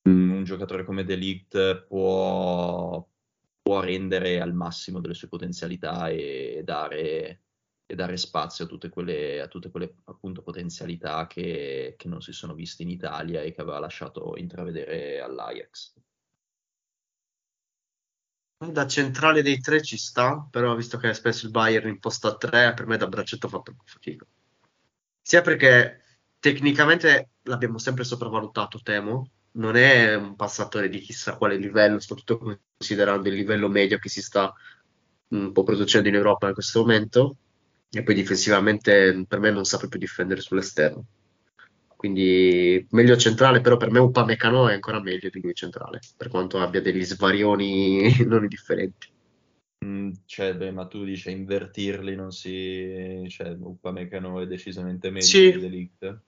[0.09, 3.07] Mm, un giocatore come De Ligt può,
[3.63, 7.44] può rendere al massimo delle sue potenzialità e dare,
[7.87, 12.33] e dare spazio a tutte quelle, a tutte quelle appunto potenzialità che, che non si
[12.33, 15.95] sono viste in Italia e che aveva lasciato intravedere all'Ajax.
[18.57, 22.73] Da centrale dei tre ci sta, però visto che spesso il Bayern imposta a tre,
[22.73, 24.25] per me da braccetto fa troppo fatica.
[25.21, 26.01] Sia perché
[26.39, 29.31] tecnicamente l'abbiamo sempre sopravvalutato, temo.
[29.53, 34.23] Non è un passatore di chissà quale livello, soprattutto considerando il livello medio che si
[34.23, 34.53] sta
[35.29, 37.37] un po' producendo in Europa in questo momento.
[37.95, 41.05] E poi difensivamente per me non sa proprio difendere sull'esterno.
[41.97, 46.61] Quindi meglio centrale, però per me Upamecano è ancora meglio di lui centrale, per quanto
[46.61, 49.09] abbia degli svarioni non indifferenti.
[49.85, 53.25] Mm, cioè, beh, ma tu dici invertirli, non si...
[53.29, 55.53] cioè, Upamecano è decisamente meglio Sì.
[55.53, 56.23] di De Ligt?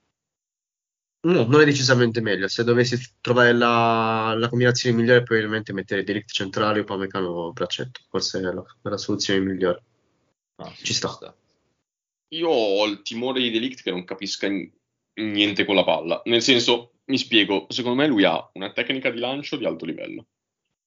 [1.27, 2.47] No, non è decisamente meglio.
[2.47, 8.01] Se dovessi trovare la, la combinazione migliore, probabilmente mettere Delict centrale e Upamecano braccetto.
[8.09, 9.83] Forse è la, è la soluzione migliore.
[10.55, 11.17] Ah, sì, Ci sta.
[12.29, 14.69] Io ho il timore di Delict che non capisca n-
[15.15, 16.21] niente con la palla.
[16.25, 20.27] Nel senso, mi spiego, secondo me lui ha una tecnica di lancio di alto livello.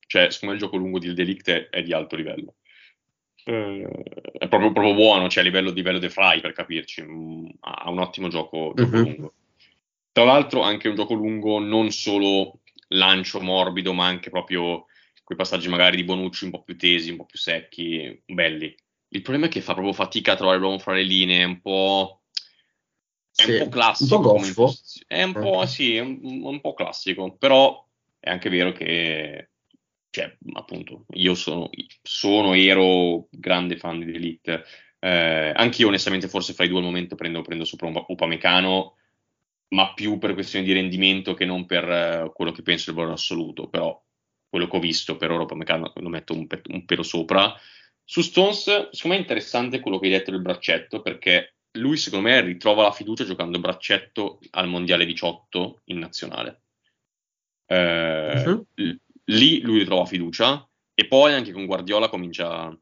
[0.07, 2.57] Cioè, secondo me il gioco lungo di Delict è, è di alto livello.
[3.45, 3.89] Eh,
[4.39, 7.03] è proprio, proprio buono, cioè a livello, livello De Frey, per capirci.
[7.03, 9.03] Mm, Ha un ottimo gioco, gioco Mhm.
[9.03, 9.35] lungo.
[10.13, 14.87] Tra l'altro anche un gioco lungo non solo lancio morbido, ma anche proprio
[15.23, 18.75] quei passaggi magari di Bonucci un po' più tesi, un po' più secchi, belli.
[19.13, 21.61] Il problema è che fa proprio fatica a trovare l'uomo fra le linee, è un
[21.61, 22.23] po'...
[23.35, 24.17] È Sì, un po' classico.
[24.17, 24.75] un po' goffo.
[25.07, 27.87] È un po', sì, è un, un po' classico, però
[28.19, 29.51] è anche vero che,
[30.11, 31.71] cioè, appunto, io sono,
[32.03, 34.65] sono ero grande fan di Elite.
[34.99, 38.97] Eh, anch'io, onestamente, forse fra i due al momento prendo, prendo sopra un Upamecano,
[39.69, 43.15] ma più per questione di rendimento che non per eh, quello che penso del valore
[43.15, 43.69] assoluto.
[43.69, 44.05] Però
[44.49, 47.55] quello che ho visto per ora Upamecano lo metto un, pe- un pelo sopra.
[48.11, 52.29] Su Stones, secondo me è interessante quello che hai detto del braccetto, perché lui, secondo
[52.29, 56.63] me, ritrova la fiducia giocando braccetto al Mondiale 18 in nazionale.
[57.67, 58.97] Eh, l-
[59.27, 62.77] Lì lui ritrova fiducia e poi anche con Guardiola comincia...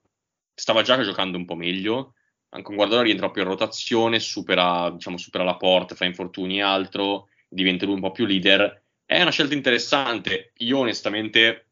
[0.54, 2.14] Stava già giocando un po' meglio,
[2.48, 6.62] anche con Guardiola rientra più in rotazione, supera, diciamo, supera la porta, fa infortuni e
[6.62, 8.82] altro, diventa lui un po' più leader.
[9.04, 10.52] È una scelta interessante.
[10.60, 11.66] Io onestamente,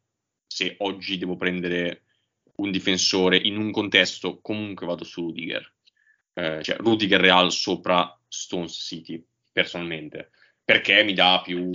[0.47, 2.03] se oggi devo prendere
[2.57, 5.75] un difensore in un contesto, comunque vado su Rudiger.
[6.33, 10.31] Eh, cioè Rudiger Real sopra Stones City, personalmente,
[10.65, 11.71] perché mi dà più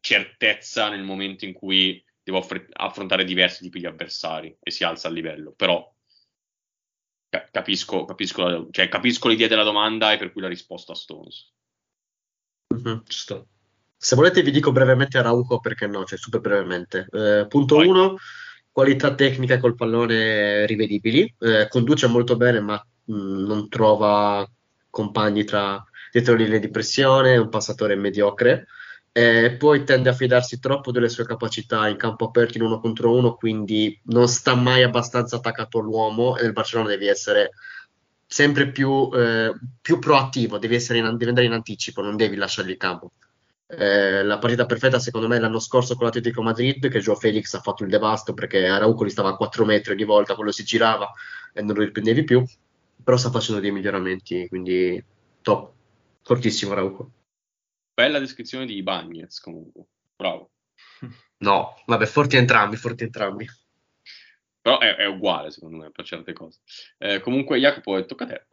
[0.00, 5.08] certezza nel momento in cui devo affre- affrontare diversi tipi di avversari e si alza
[5.08, 5.52] il livello.
[5.52, 5.90] Però
[7.28, 10.96] ca- capisco, capisco, la- cioè, capisco l'idea della domanda e per cui la risposta a
[10.96, 11.52] Stones.
[12.74, 13.44] Mhm, ci sta.
[13.96, 17.06] Se volete vi dico brevemente Araujo perché no, cioè super brevemente.
[17.10, 17.86] Eh, punto Vai.
[17.86, 18.16] 1,
[18.74, 24.44] qualità tecnica col pallone rivedibili, Eh, conduce molto bene ma mh, non trova
[24.90, 28.66] compagni tra dietro linee di pressione, è un passatore mediocre.
[29.12, 33.14] Eh, poi tende a fidarsi troppo delle sue capacità in campo aperto in uno contro
[33.14, 37.50] uno, quindi non sta mai abbastanza attaccato all'uomo e nel Barcellona devi essere
[38.26, 42.76] sempre più, eh, più proattivo, devi, in- devi andare in anticipo, non devi lasciargli il
[42.76, 43.12] campo.
[43.78, 47.60] Eh, la partita perfetta secondo me l'anno scorso con l'Atletico Madrid che Joao Felix ha
[47.60, 51.10] fatto il devasto perché Araujo gli stava a 4 metri ogni volta, quello si girava
[51.52, 52.44] e non lo riprendevi più,
[53.02, 55.02] però sta facendo dei miglioramenti, quindi
[55.42, 55.72] top,
[56.22, 57.10] fortissimo Araujo.
[57.94, 59.84] Bella descrizione di Bagnez comunque,
[60.16, 60.50] bravo.
[61.36, 63.46] No, vabbè, forti entrambi, forti entrambi.
[64.62, 66.60] Però è, è uguale secondo me per certe cose.
[66.96, 68.46] Eh, comunque Jacopo, tocca a te.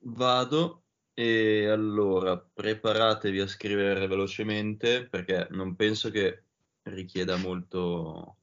[0.00, 0.84] Vado
[1.18, 6.44] e allora preparatevi a scrivere velocemente perché non penso che
[6.82, 8.36] richieda molto,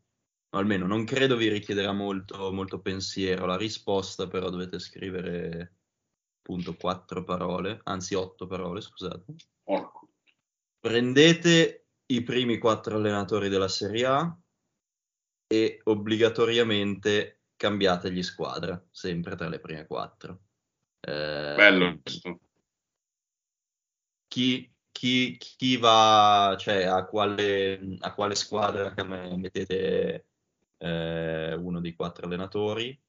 [0.50, 5.76] almeno non credo vi richiederà molto, molto pensiero la risposta, però dovete scrivere
[6.40, 9.36] appunto quattro parole, anzi otto parole, scusate.
[9.64, 10.10] Porco.
[10.78, 14.38] prendete i primi quattro allenatori della Serie A
[15.48, 20.42] e obbligatoriamente cambiategli squadra, sempre tra le prime quattro.
[21.00, 22.02] Eh, Bello.
[24.36, 28.94] Chi, chi, chi va, cioè a quale, a quale squadra
[29.38, 30.26] mettete
[30.78, 33.02] eh, uno dei quattro allenatori?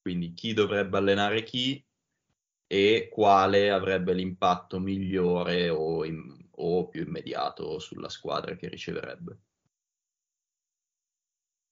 [0.00, 1.84] Quindi chi dovrebbe allenare chi
[2.66, 9.38] e quale avrebbe l'impatto migliore o, in, o più immediato sulla squadra che riceverebbe.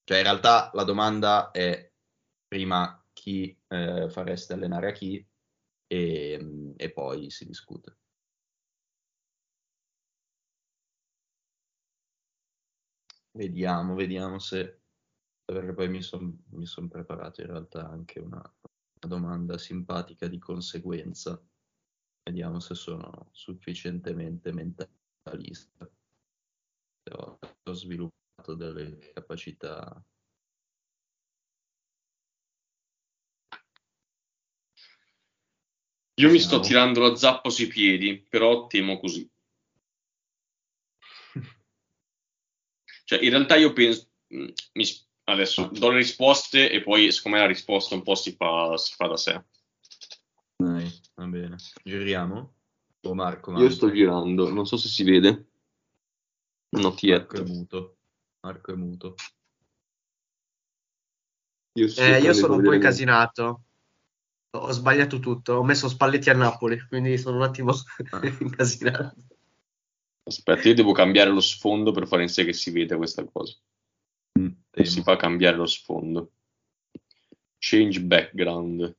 [0.04, 1.90] Cioè, in realtà la domanda è
[2.46, 5.26] prima chi eh, fareste allenare a chi
[5.92, 7.96] e, e poi si discute.
[13.32, 14.82] Vediamo, vediamo se...
[15.44, 21.42] Perché poi mi sono son preparato in realtà anche una, una domanda simpatica di conseguenza.
[22.22, 25.90] Vediamo se sono sufficientemente mentalista.
[27.10, 30.04] Ho sviluppato delle capacità.
[36.20, 39.26] Io mi sto tirando lo zappo sui piedi, però temo così.
[43.04, 44.08] Cioè, in realtà io penso...
[44.28, 44.84] Mi,
[45.24, 49.06] adesso do le risposte e poi, siccome la risposta un po' si fa, si fa
[49.06, 49.44] da sé.
[50.56, 51.56] Dai, va bene.
[51.82, 52.54] Giriamo?
[53.02, 53.58] O Marco?
[53.58, 55.46] Io sto girando, non so se si vede.
[56.70, 57.96] Not Marco è muto.
[58.40, 59.14] Marco è muto.
[61.78, 63.64] Io, eh, io sono un po' incasinato.
[64.52, 65.54] Ho sbagliato tutto.
[65.54, 67.72] Ho messo Spalletti a Napoli, quindi sono un attimo
[68.10, 68.20] ah.
[68.40, 69.14] incasinato.
[70.24, 73.54] Aspetta, io devo cambiare lo sfondo per fare in sé che si veda questa cosa.
[74.38, 74.48] Mm,
[74.82, 76.32] si fa cambiare lo sfondo.
[77.58, 78.96] Change background.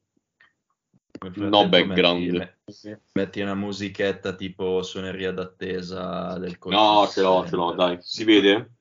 [1.35, 2.31] No background.
[2.65, 7.97] Metti, metti, una musichetta tipo suoneria d'attesa del No, ce l'ho, ce l'ho, dai.
[8.01, 8.71] Si vede?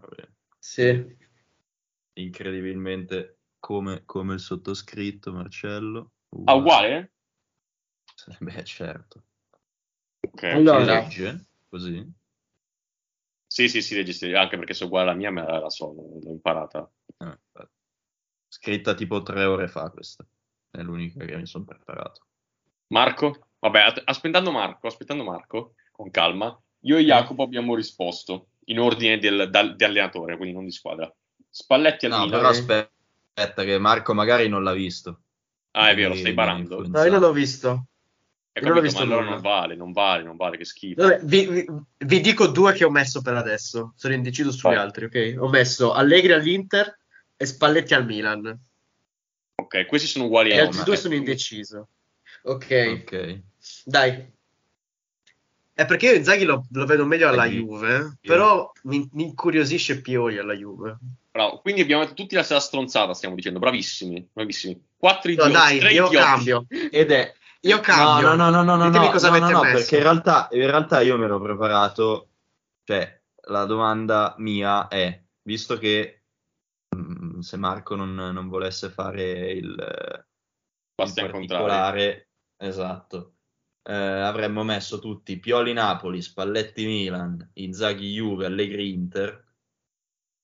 [0.00, 0.28] Vabbè.
[0.58, 1.18] Sì.
[2.20, 6.12] Incredibilmente come, come il sottoscritto, Marcello.
[6.30, 6.44] Uh.
[6.46, 7.12] Ah, uguale?
[8.38, 9.24] Beh, certo.
[10.20, 10.42] Ok.
[10.44, 12.12] Allora, legge così?
[13.46, 16.30] Sì, sì, si legge, anche perché se è uguale alla mia me la so, l'ho
[16.30, 16.90] imparata.
[17.18, 17.38] Ah,
[18.48, 20.26] Scritta tipo tre ore fa questa,
[20.70, 22.26] è l'unica che mi sono preparato.
[22.88, 23.48] Marco?
[23.58, 29.50] Vabbè, aspettando Marco, aspettando Marco, con calma, io e Jacopo abbiamo risposto in ordine del,
[29.50, 31.12] dal, di allenatore, quindi non di squadra.
[31.50, 32.38] Spalletti al no, Milan.
[32.38, 35.20] però aspetta che Marco magari non l'ha visto.
[35.72, 36.86] Ah, è vero, stai barando.
[36.86, 37.86] No, io non l'ho visto.
[38.52, 41.02] Capito, visto ma allora non vale, non vale, non vale, che schifo.
[41.02, 41.66] Vabbè, vi, vi,
[41.98, 43.92] vi, dico due che ho messo per adesso.
[43.96, 44.80] Sono indeciso sugli oh.
[44.80, 45.36] altri, ok?
[45.38, 46.98] Ho messo Allegri all'Inter
[47.36, 48.58] e Spalletti al Milan.
[49.54, 50.60] Ok, questi sono uguali a me.
[50.60, 51.88] E altri due sono indeciso.
[52.42, 53.02] Ok.
[53.02, 53.40] Ok.
[53.84, 54.32] Dai.
[55.80, 57.64] È perché io Inzaghi lo, lo vedo meglio alla Inzaghi.
[57.64, 60.98] Juve, però mi, mi, incuriosisce Pioli alla Juve.
[61.30, 64.78] Bravo, quindi abbiamo detto tutti la stessa stronzata, stiamo dicendo, bravissimi, bravissimi.
[64.98, 66.16] Quattro idioti, no, dai, io idioti.
[66.16, 66.66] cambio.
[66.68, 68.34] Ed è io cambio.
[68.34, 69.76] No, no, no, no, Ditemi no, cosa no, avete no, messo.
[69.76, 72.28] perché in realtà, in realtà io mi ero preparato,
[72.84, 76.24] cioè la domanda mia è, visto che
[76.94, 82.28] mh, se Marco non, non, volesse fare il, il particolare,
[82.58, 83.36] esatto,
[83.90, 89.48] eh, avremmo messo tutti Pioli Napoli, Spalletti Milan, Inzaghi Juve, Allegri Inter.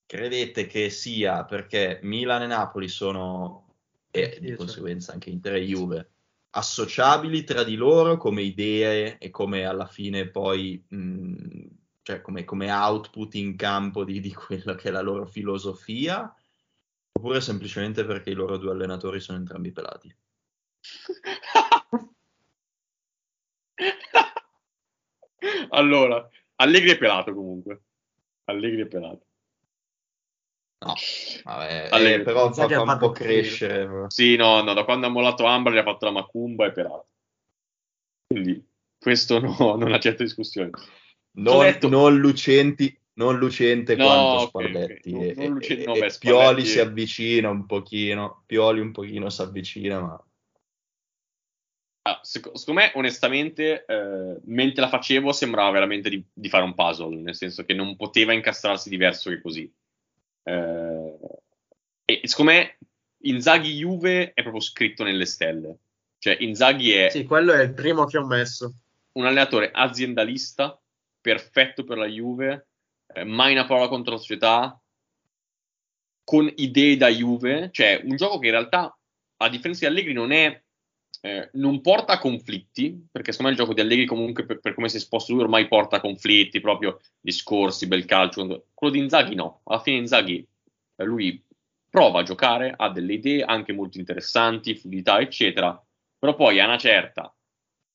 [0.05, 3.77] Credete che sia perché Milan e Napoli sono,
[4.11, 6.11] e di conseguenza anche Inter e Juve,
[6.51, 11.67] associabili tra di loro come idee e come alla fine poi, mh,
[12.03, 16.35] cioè come, come, output in campo di, di quella che è la loro filosofia,
[17.13, 20.17] oppure semplicemente perché i loro due allenatori sono entrambi pelati?
[25.71, 27.83] allora, Allegri è pelato comunque.
[28.45, 29.25] Allegri è pelato.
[30.79, 30.93] No,
[31.45, 34.05] vabbè, eh, però fa, fa un po' crescere.
[34.09, 37.09] Sì, no, no, da quando ha mollato Amber gli ha fatto la macumba e pelato.
[38.27, 38.63] Quindi
[38.99, 40.71] questo no, non accetta discussione.
[41.39, 41.89] Non, detto...
[41.89, 45.13] non, lucenti, non lucente no, quanto okay, Spalletti.
[45.15, 45.35] okay.
[45.35, 46.67] Non, non lucente, e, no, beh, beh, Pioli Spalletti...
[46.67, 50.26] si avvicina un pochino, Pioli un pochino si avvicina, ma...
[52.07, 56.73] Ah, secondo, secondo me, onestamente, eh, mentre la facevo sembrava veramente di, di fare un
[56.73, 59.69] puzzle, nel senso che non poteva incastrarsi diverso che così.
[60.45, 61.17] Eh,
[62.05, 62.79] e secondo me
[63.23, 65.79] Inzaghi Juve è proprio scritto nelle stelle.
[66.19, 67.09] Cioè, Inzaghi è.
[67.11, 68.73] Sì, quello è il primo che ho messo.
[69.15, 70.81] Un allenatore aziendalista,
[71.21, 72.69] perfetto per la Juve,
[73.15, 74.81] eh, mai una parola contro la società,
[76.23, 77.71] con idee da Juve.
[77.73, 78.97] Cioè, un gioco che in realtà,
[79.39, 80.63] a differenza di Allegri, non è
[81.27, 84.89] eh, non porta conflitti, perché secondo me il gioco di Allegri comunque per, per come
[84.89, 88.69] si è esposto lui ormai porta conflitti, proprio discorsi, bel calcio.
[88.73, 90.47] Quello di Inzaghi no, alla fine Inzaghi
[90.97, 91.43] eh, lui
[91.91, 95.85] prova a giocare, ha delle idee anche molto interessanti, fluidità eccetera,
[96.17, 97.35] però poi a una certa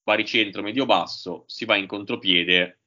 [0.03, 2.79] baricentro medio-basso si va in contropiede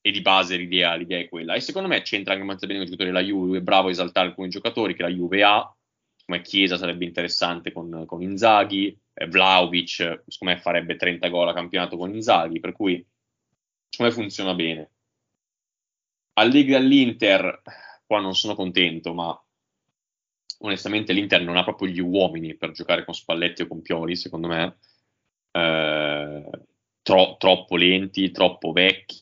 [0.00, 1.54] e di base l'idea, l'idea, è quella.
[1.54, 4.28] E secondo me c'entra anche molto bene con i della Juve, è bravo a esaltare
[4.28, 5.76] alcuni giocatori che la Juve ha,
[6.24, 11.96] come Chiesa sarebbe interessante con, con Inzaghi, Vlaovic, secondo me farebbe 30 gol a campionato
[11.96, 13.04] con Inzaghi, per cui
[13.88, 14.90] secondo me funziona bene.
[16.34, 17.62] Allegri all'Inter,
[18.06, 19.38] qua non sono contento, ma
[20.60, 24.48] onestamente l'Inter non ha proprio gli uomini per giocare con Spalletti o con Pioli, secondo
[24.48, 24.78] me.
[25.50, 26.50] Eh,
[27.02, 29.20] tro- troppo lenti, troppo vecchi.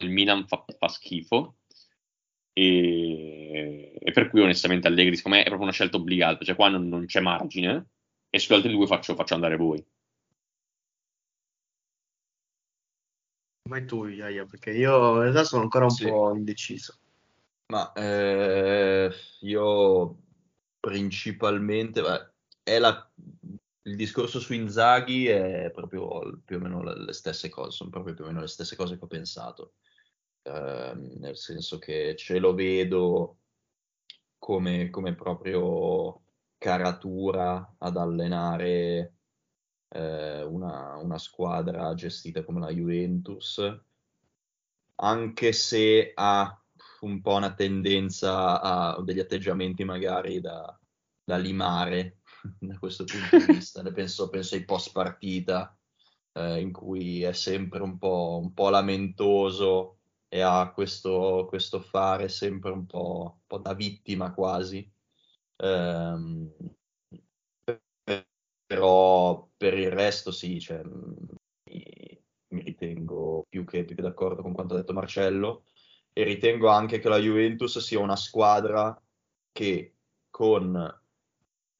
[0.00, 1.56] Il Milan fa, fa schifo
[2.52, 6.68] e, e, per cui onestamente Allegri secondo me è proprio una scelta obbligata, cioè qua
[6.68, 7.86] non, non c'è margine
[8.30, 9.84] e sugli altri due faccio, faccio andare voi.
[13.68, 16.04] Vai tu, Iaia, perché io in realtà sono ancora un Sì.
[16.04, 16.98] po' indeciso.
[17.66, 20.16] Ma eh, io
[20.80, 22.32] principalmente, beh,
[22.64, 23.10] è la-
[23.82, 28.14] il discorso su Inzaghi è proprio più o meno le, le stesse cose, sono proprio
[28.14, 29.74] più o meno le stesse cose che ho pensato,
[30.50, 33.38] Ehm, nel senso che ce lo vedo
[34.38, 36.22] come, come proprio
[36.58, 39.14] caratura ad allenare
[39.88, 43.60] eh, una, una squadra gestita come la Juventus,
[44.96, 46.54] anche se ha
[47.00, 50.78] un po' una tendenza a degli atteggiamenti magari da,
[51.24, 52.18] da limare
[52.58, 53.82] da questo punto di vista.
[53.92, 55.76] Penso, penso ai post partita,
[56.32, 59.99] eh, in cui è sempre un po', un po' lamentoso
[60.32, 64.88] e ha questo, questo fare sempre un po', un po' da vittima quasi.
[65.56, 66.54] Ehm,
[68.64, 72.22] però per il resto sì, cioè, mi,
[72.52, 75.64] mi ritengo più che, più che d'accordo con quanto ha detto Marcello
[76.12, 78.96] e ritengo anche che la Juventus sia una squadra
[79.50, 79.96] che
[80.30, 81.00] con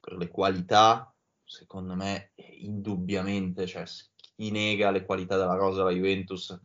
[0.01, 3.85] le qualità, secondo me, indubbiamente, cioè
[4.35, 6.59] chi nega le qualità della rosa della Juventus,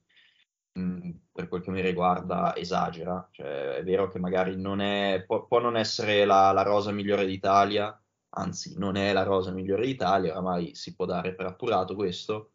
[0.76, 3.28] mh, per quel che mi riguarda, esagera.
[3.30, 7.26] Cioè, è vero che magari non è, può, può non essere la, la rosa migliore
[7.26, 7.98] d'Italia,
[8.30, 12.52] anzi non è la rosa migliore d'Italia, oramai si può dare per appurato questo,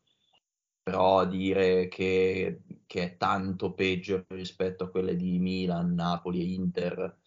[0.81, 7.19] però dire che, che è tanto peggio rispetto a quelle di Milan, Napoli e Inter,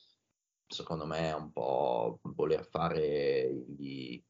[0.67, 4.23] secondo me è un po' voler fare gli,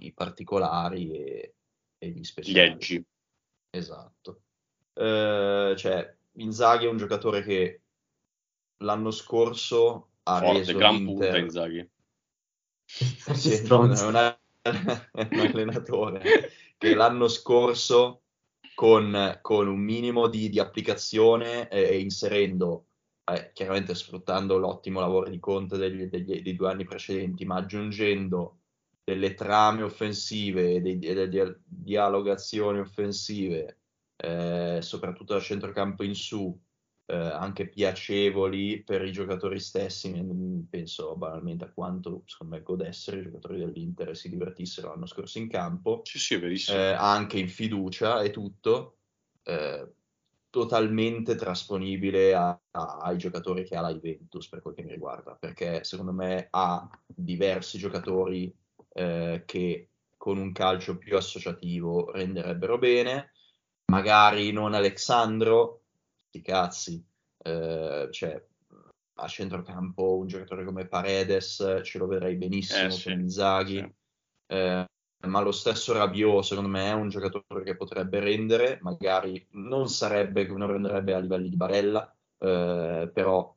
[0.00, 1.54] i particolari e,
[1.98, 2.70] e gli speciali.
[2.72, 3.04] edgi.
[3.70, 4.40] Esatto.
[4.98, 7.82] Eh, cioè, Inzaghi è un giocatore che
[8.78, 11.14] l'anno scorso ha Forte, reso gran l'Inter...
[11.30, 11.90] punta Inzaghi.
[13.34, 18.22] Sì, è una- è un allenatore che l'anno scorso
[18.74, 22.86] con, con un minimo di, di applicazione eh, e inserendo,
[23.24, 28.58] eh, chiaramente sfruttando l'ottimo lavoro di Conte degli, degli- dei due anni precedenti, ma aggiungendo
[29.02, 33.78] delle trame offensive e delle dia- dialogazioni offensive,
[34.16, 36.58] eh, soprattutto da centrocampo in su,
[37.06, 40.12] eh, anche piacevoli per i giocatori stessi.
[40.12, 45.06] Mm, Penso banalmente a quanto secondo me godessero i giocatori dell'Inter e si divertissero l'anno
[45.06, 46.78] scorso in campo, Sì, sì, è verissimo.
[46.78, 48.92] eh, anche in fiducia e tutto.
[49.48, 49.92] eh,
[50.50, 55.34] totalmente trasponibile a- a- ai giocatori che ha la Juventus per quel che mi riguarda,
[55.36, 58.52] perché secondo me ha diversi giocatori
[58.94, 63.32] eh, che con un calcio più associativo renderebbero bene,
[63.86, 65.82] magari non Alexandro,
[66.28, 67.04] sti cazzi,
[67.38, 68.44] eh, cioè
[69.18, 73.94] a centrocampo un giocatore come Paredes ce lo vedrei benissimo Eh, sì, con Inzaghi, sì.
[74.54, 74.84] eh,
[75.26, 80.46] ma lo stesso Rabiot secondo me è un giocatore che potrebbe rendere, magari non sarebbe,
[80.46, 83.56] non renderebbe a livelli di Barella, eh, però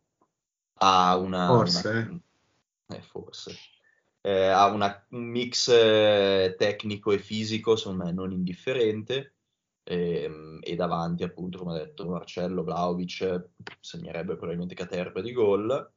[0.81, 1.47] ha una...
[1.47, 3.55] Forse, una- eh, forse.
[4.21, 9.35] Eh, ha una- un mix eh, tecnico e fisico, secondo me, non indifferente.
[9.83, 13.49] Ehm, E, davanti, appunto, come ha detto Marcello, Vlaovic
[13.79, 15.91] segnerebbe probabilmente caterbe di gol.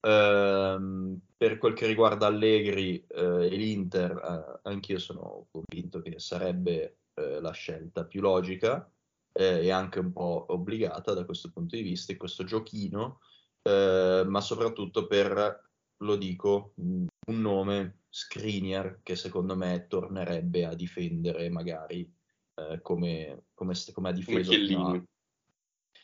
[0.00, 6.98] Ehm, per quel che riguarda Allegri eh, e l'Inter, eh, anch'io sono convinto che sarebbe
[7.14, 8.90] eh, la scelta più logica
[9.38, 13.20] e anche un po' obbligata da questo punto di vista, in questo giochino,
[13.64, 15.68] ma soprattutto per,
[15.98, 22.10] lo dico, un nome, Skriniar, che secondo me tornerebbe a difendere magari
[22.56, 24.56] eh, come, come, come ha Come difeso a...
[24.58, 25.06] Chiellini.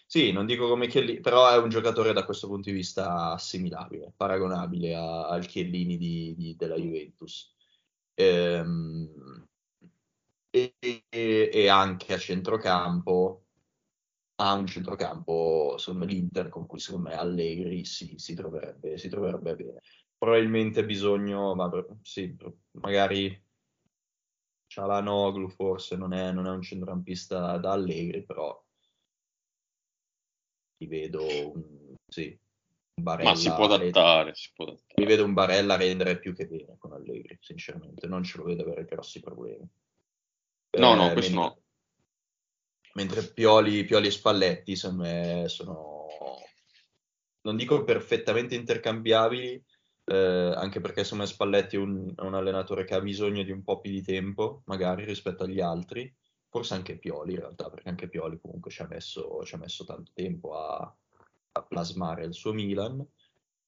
[0.06, 4.12] Sì, non dico come Chiellini, però è un giocatore da questo punto di vista assimilabile,
[4.16, 7.54] paragonabile a- al Chiellini di- di- della Juventus.
[8.14, 9.46] Ehm,
[10.50, 10.74] e,
[11.08, 13.44] e- anche a centrocampo,
[14.36, 19.08] ha un centrocampo, secondo me, l'Inter con cui secondo me Allegri si, si troverebbe, si
[19.08, 19.80] troverebbe bene.
[20.18, 21.70] Probabilmente bisogno, ma
[22.02, 22.36] sì,
[22.72, 23.41] magari
[24.72, 28.58] Cialanoglu forse non è, non è un centrocampista da Allegri, però
[30.78, 32.28] li vedo un, sì,
[32.94, 34.94] un Barella, Ma si può adattare, si può adattare.
[34.96, 38.62] mi vedo un Barella rendere più che bene con Allegri, sinceramente, non ce lo vedo
[38.62, 39.68] avere grossi problemi.
[40.78, 41.60] No, Eh, no, questo mentre- no.
[42.94, 46.06] Mentre Pioli, Pioli e Spalletti secondo me sono,
[47.42, 49.62] non dico perfettamente intercambiabili,
[50.04, 53.62] eh, anche perché secondo Spalletti è un, è un allenatore che ha bisogno di un
[53.62, 56.14] po' più di tempo, magari rispetto agli altri,
[56.48, 59.84] forse anche Pioli in realtà, perché anche Pioli comunque ci ha messo, ci ha messo
[59.84, 60.96] tanto tempo a,
[61.52, 63.04] a plasmare il suo Milan,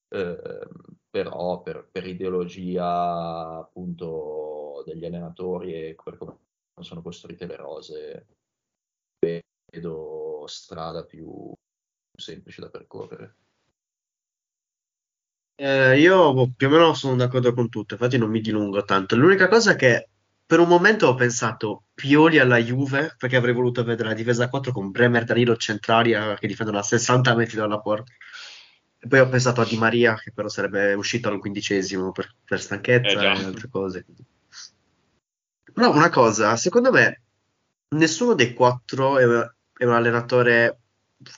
[0.09, 0.69] eh,
[1.11, 6.39] però per, per ideologia appunto degli allenatori e per come
[6.81, 8.27] sono costruite le rose,
[9.73, 11.53] vedo strada più
[12.17, 13.37] semplice da percorrere.
[15.57, 19.17] Eh, io boh, più o meno sono d'accordo con tutto, infatti non mi dilungo tanto.
[19.17, 20.09] L'unica cosa è che
[20.47, 24.49] per un momento ho pensato Pioli alla Juve, perché avrei voluto vedere la difesa a
[24.49, 28.13] 4 con Bremer Danilo centrali eh, che difendono a 60 metri dalla porta.
[28.99, 32.61] E poi ho pensato a Di Maria, che però sarebbe uscito al quindicesimo per, per
[32.61, 34.05] stanchezza Eh, e altre cose.
[35.73, 37.23] Però una cosa, secondo me
[37.91, 40.84] nessuno dei quattro è, è un allenatore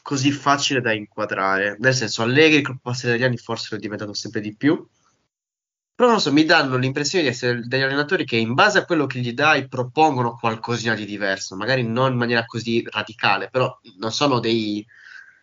[0.02, 1.76] così facile da inquadrare.
[1.78, 4.86] Nel senso, Allegri col passare degli anni forse lo è diventato sempre di più.
[5.94, 9.06] Però non so, mi danno l'impressione di essere degli allenatori che in base a quello
[9.06, 14.12] che gli dai propongono qualcosina di diverso, magari non in maniera così radicale, però non
[14.12, 14.86] sono dei,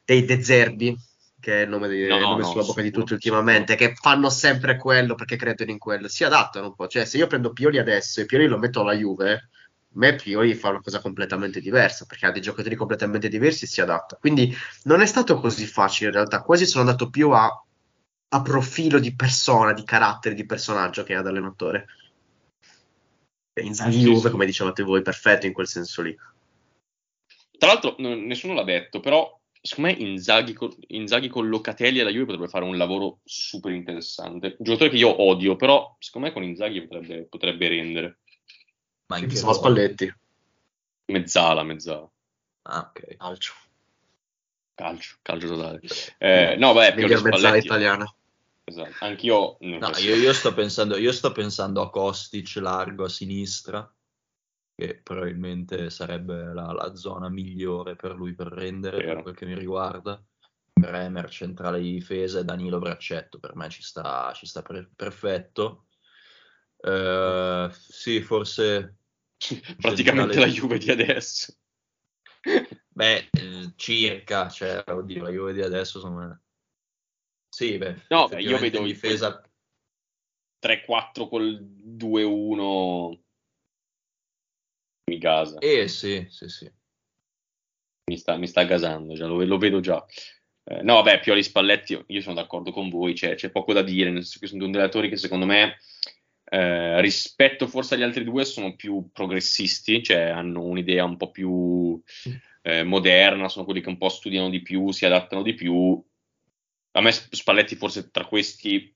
[0.06, 0.96] dei De Zerbi,
[1.39, 4.30] che è il nome, di- No, nome no, sulla bocca di tutti ultimamente, che fanno
[4.30, 6.88] sempre quello perché credono in quello, si adattano un po'.
[6.88, 9.50] Cioè, se io prendo Pioli adesso e Pioli lo metto alla Juve,
[9.94, 13.82] me Pioli fa una cosa completamente diversa, perché ha dei giocatori completamente diversi e si
[13.82, 14.18] adatta.
[14.18, 17.64] Quindi non è stato così facile in realtà, quasi sono andato più a,
[18.30, 21.88] a profilo di persona, di carattere, di personaggio che ad allenatore.
[23.62, 26.16] Inzaghi Sì, Juve, come dicevate voi, perfetto in quel senso lì.
[27.58, 32.10] Tra l'altro, n- nessuno l'ha detto, però secondo me Inzaghi con, Inzaghi con Locatelli alla
[32.10, 34.56] Juve potrebbe fare un lavoro super interessante.
[34.58, 38.20] Un giocatore che io odio, però secondo me con Inzaghi potrebbe, potrebbe rendere.
[39.08, 39.54] Ma in che ruolo?
[39.54, 40.14] Spalletti.
[41.06, 42.10] Mezzala, mezzala.
[42.64, 43.18] Ah, ok.
[43.18, 43.54] Calcio.
[44.76, 45.82] Calcio, calcio totale.
[46.18, 47.66] Eh, no, beh, Pioli Miglior mezzala Spalletti.
[47.68, 48.16] italiana.
[48.64, 48.95] Esatto.
[48.99, 49.58] Anch'io.
[49.60, 53.93] No, io, io sto pensando, io sto pensando a Kostic largo a sinistra,
[54.76, 59.14] che probabilmente sarebbe la, la zona migliore per lui per rendere, Vero.
[59.16, 60.24] per quel che mi riguarda.
[60.74, 65.86] Bremer centrale di difesa e Danilo braccetto, per me ci sta, ci sta per- perfetto.
[66.86, 68.98] Eh, sì, forse
[69.80, 71.56] praticamente la Juve di adesso.
[72.90, 76.42] Beh, eh, circa, cioè, oddio, la Juve di adesso sono...
[77.50, 79.42] Sì, beh, No, beh, io vedo in difesa
[80.60, 83.20] 3-4 col 2-1
[85.06, 85.60] mi gasa.
[85.60, 86.72] Eh sì, sì, sì.
[88.10, 90.06] Mi sta, mi sta gasando, già, lo, lo vedo già.
[90.66, 94.10] Eh, no, vabbè, Pioli Spalletti, io, sono d'accordo con voi, c'è, c'è poco da dire,
[94.10, 95.78] nel senso che sono due allenatori che secondo me,
[96.46, 102.01] eh, rispetto forse agli altri due, sono più progressisti, cioè hanno un'idea un po' più
[102.62, 106.04] eh, moderna, sono quelli che un po' studiano di più, si adattano di più.
[106.92, 108.96] A me Spalletti forse tra questi...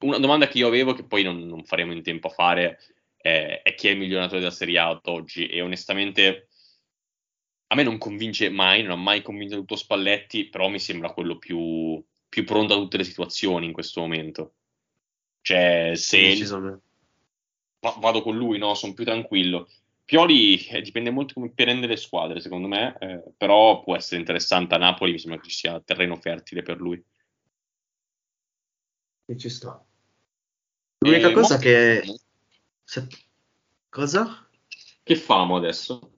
[0.00, 2.78] Una domanda che io avevo, che poi non, non faremo in tempo a fare,
[3.16, 6.48] è, è chi è il miglior allenatore della Serie A ad oggi, e onestamente
[7.68, 11.38] a me non convince mai, non ha mai convinto tutto Spalletti, però mi sembra quello
[11.38, 14.54] più, più pronto a tutte le situazioni in questo momento.
[15.40, 16.82] Cioè, se Decisamente.
[17.80, 19.68] Va- vado con lui, no, sono più tranquillo.
[20.04, 24.74] Pioli eh, dipende molto come prende le squadre, secondo me, eh, però può essere interessante
[24.74, 27.02] a Napoli, mi sembra che ci sia terreno fertile per lui.
[29.26, 29.84] Che ci sta.
[31.00, 32.02] L'unica Eh, cosa mo- che...
[32.84, 33.06] se-
[33.90, 34.48] Cosa?
[35.02, 36.12] Che famo adesso?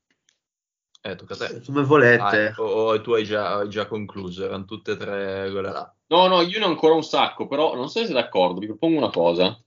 [1.03, 1.63] Eh, tocca a te.
[1.65, 2.49] Come volete.
[2.57, 5.95] Ah, o, o tu hai già, hai già concluso, erano tutte e tre quelle là.
[6.09, 8.67] No, no, io ne ho ancora un sacco, però non so se siete d'accordo, vi
[8.67, 9.59] propongo una cosa.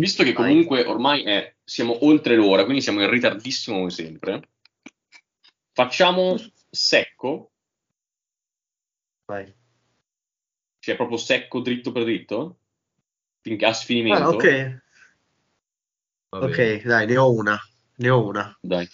[0.00, 4.48] Visto che comunque ormai è- siamo oltre l'ora, quindi siamo in ritardissimo come sempre,
[5.72, 6.36] facciamo
[6.70, 7.52] secco,
[9.26, 9.54] Vai.
[10.78, 12.58] cioè proprio secco dritto per dritto,
[13.42, 14.22] finché a sfinimento.
[14.22, 14.78] Ah, ok.
[16.32, 17.58] Ok, dai, ne ho una.
[17.96, 18.56] Ne ho una.
[18.60, 18.88] Dai,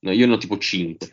[0.00, 1.08] No, io ne ho tipo 5.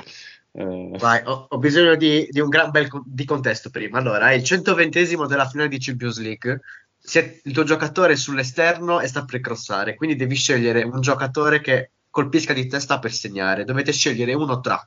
[0.51, 3.99] Eh, Vai, ho, ho bisogno di, di un gran bel co- di contesto prima.
[3.99, 6.61] Allora, è il 120esimo della finale di Champions League.
[7.07, 11.61] Se il tuo giocatore è sull'esterno e sta per crossare, quindi devi scegliere un giocatore
[11.61, 13.63] che colpisca di testa per segnare.
[13.63, 14.85] Dovete scegliere uno tra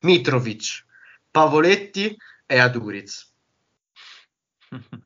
[0.00, 0.84] Mitrovic,
[1.30, 2.16] Pavoletti
[2.46, 3.32] e Aduriz.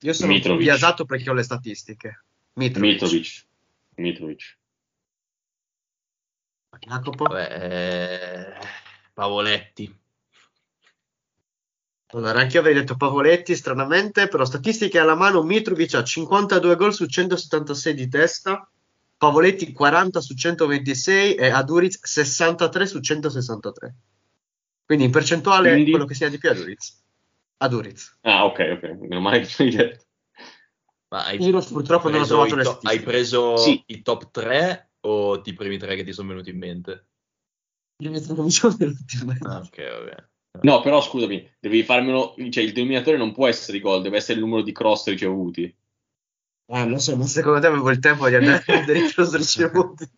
[0.00, 0.62] Io sono Mitrovic.
[0.62, 2.24] biasato perché ho le statistiche.
[2.54, 3.02] Mitrovic.
[3.02, 3.46] Mitrovic.
[3.96, 4.58] Mitrovic.
[6.78, 7.26] Jacopo?
[7.26, 8.54] Beh,
[9.12, 9.94] Pavoletti.
[12.14, 16.92] Allora, anche io avrei detto Pavoletti, stranamente, però statistiche alla mano, Mitrovic ha 52 gol
[16.92, 18.68] su 176 di testa,
[19.16, 23.94] Pavoletti 40 su 126 e Aduriz 63 su 163.
[24.84, 25.90] Quindi in percentuale Quindi?
[25.90, 27.02] quello che sia di più Aduriz.
[27.58, 28.18] Aduriz.
[28.22, 28.82] Ah, ok, ok.
[29.00, 30.04] Meno male che tu hai detto.
[31.08, 32.94] Ma hai Io purtroppo non ho preso trovato i le to- statistiche.
[32.94, 33.82] Hai preso Sì.
[33.86, 37.06] i top 3 o i primi tre che ti sono venuti in mente?
[38.02, 39.32] Io mi sono visto nell'ultimo.
[39.42, 40.30] Ah, ok, va bene.
[40.60, 42.34] No, però scusami, devi farmelo.
[42.50, 45.62] Cioè, il denominatore non può essere i gol, deve essere il numero di cross ricevuti.
[45.64, 49.34] Eh, non so, ma secondo te avevo il tempo di andare a vedere i cross
[49.36, 50.08] ricevuti?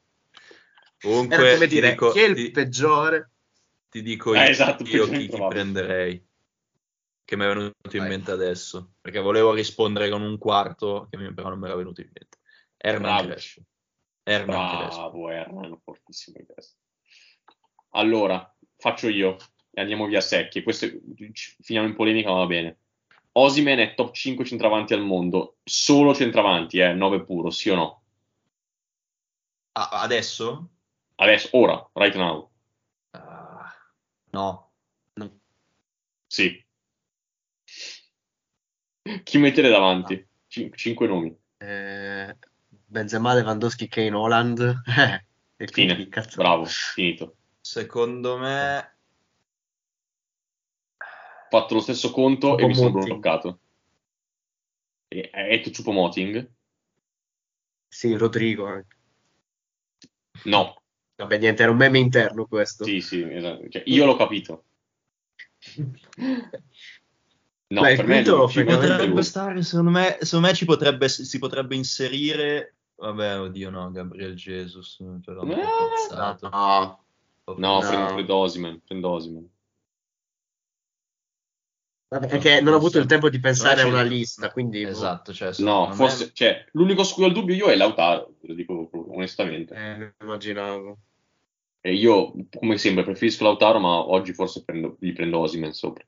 [1.00, 3.30] Comunque, Era come dire, dico, chi è il ti- peggiore?
[3.88, 6.26] ti dico Eh, io, esatto, io chi, chi prenderei.
[7.24, 8.08] Che mi è venuto in Vai.
[8.10, 8.94] mente adesso.
[9.00, 12.38] Perché volevo rispondere con un quarto, che mi- però non mi era venuto in mente.
[12.76, 13.62] Crespo.
[14.22, 15.00] Hernan Crespo.
[15.00, 16.38] Bravo, Hernan, fortissimo.
[17.90, 19.36] Allora, faccio io
[19.74, 20.62] e andiamo via secchi.
[20.62, 20.88] Questo
[21.60, 22.78] finiamo in polemica, ma va bene.
[23.32, 28.02] Osimen è top 5 centravanti al mondo, solo centravanti, eh, 9 puro, sì o no?
[29.72, 30.70] Ah, adesso?
[31.16, 32.50] Adesso, ora, right now.
[33.10, 33.72] Ah,
[34.30, 34.70] no.
[36.26, 36.64] Sì.
[39.22, 40.26] Chi mettere davanti?
[40.48, 41.36] 5 nomi.
[41.58, 42.36] Eh,
[42.68, 44.82] Benzema, Lewandowski, Kane, Holland.
[44.86, 45.24] Eh,
[45.64, 46.08] e Fine.
[46.08, 46.36] cazzo.
[46.36, 47.36] Bravo, finito.
[47.60, 48.93] Secondo me...
[51.54, 53.60] Ho fatto lo stesso conto e mi sono bloccato.
[55.06, 56.50] E- Hai detto Chupomoting?
[57.86, 58.66] Sì, Rodrigo.
[58.66, 58.96] anche.
[60.46, 60.82] No.
[61.14, 62.82] Vabbè, niente, era un meme interno questo.
[62.82, 63.68] Sì, sì, esatto.
[63.68, 64.64] Cioè, io l'ho capito.
[67.68, 71.38] No, Beh, per me lo ci potrebbe stare, secondo me, secondo me ci potrebbe, si
[71.38, 72.74] potrebbe inserire...
[72.96, 74.96] Vabbè, oddio no, Gabriel Jesus.
[75.24, 76.48] Però Eh, forzato.
[76.48, 77.04] No,
[77.56, 77.86] No, No.
[77.88, 79.52] prendo, prendo Osimhen, prendo Osimhen.
[82.18, 84.82] Vabbè, perché non ho avuto il tempo di pensare a una lista, quindi...
[84.82, 87.76] Esatto, cioè, No, secondo me- forse, cioè, l'unico su cui ho il dubbio io è
[87.76, 89.74] Lautaro, ve lo dico onestamente.
[89.74, 90.98] Eh, immaginavo.
[91.80, 96.04] E io, come sempre, preferisco Lautaro, ma oggi forse prendo- gli prendo Osimhen sopra.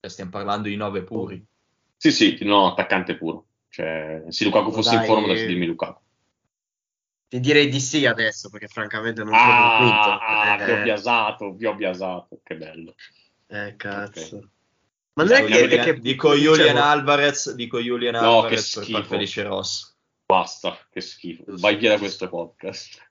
[0.00, 1.44] cioè, stiamo parlando di nove puri.
[1.96, 3.46] Sì, sì, no, attaccante puro.
[3.68, 5.06] Cioè, se Lukaku fosse in Dai.
[5.06, 6.00] forma, dovresti dirmi Lukaku.
[7.28, 10.08] Ti direi di sì adesso, perché francamente non sono convinto.
[10.08, 12.94] Ah, ah, vi ho Eh, biasato, vi ho biasato, che bello.
[13.50, 14.36] Eh, cazzo.
[14.36, 14.48] Ok.
[15.14, 18.74] Ma non è che, Julian, è che- dico Julian dicevo, Alvarez, dico Julian No, Alvarez
[18.74, 19.02] che schifo.
[19.04, 19.96] felice Ross.
[20.24, 21.44] Basta, che schifo.
[21.46, 23.08] Vai via da questo podcast.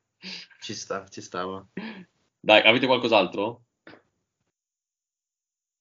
[0.62, 1.66] Ci sta, ci stava.
[2.40, 3.64] Dai, avete qualcos'altro?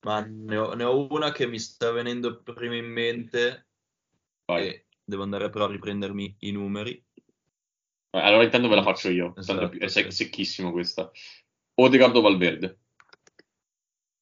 [0.06, 3.66] Ma ne ho, ne ho una che mi sta venendo prima in mente
[4.44, 4.66] Vai.
[4.68, 7.04] e devo andare però a riprendermi i numeri.
[8.10, 11.10] Allora intanto ve la faccio io, Esatto, è sec- secchissimo questa.
[11.74, 12.78] Odegaard o Valverde?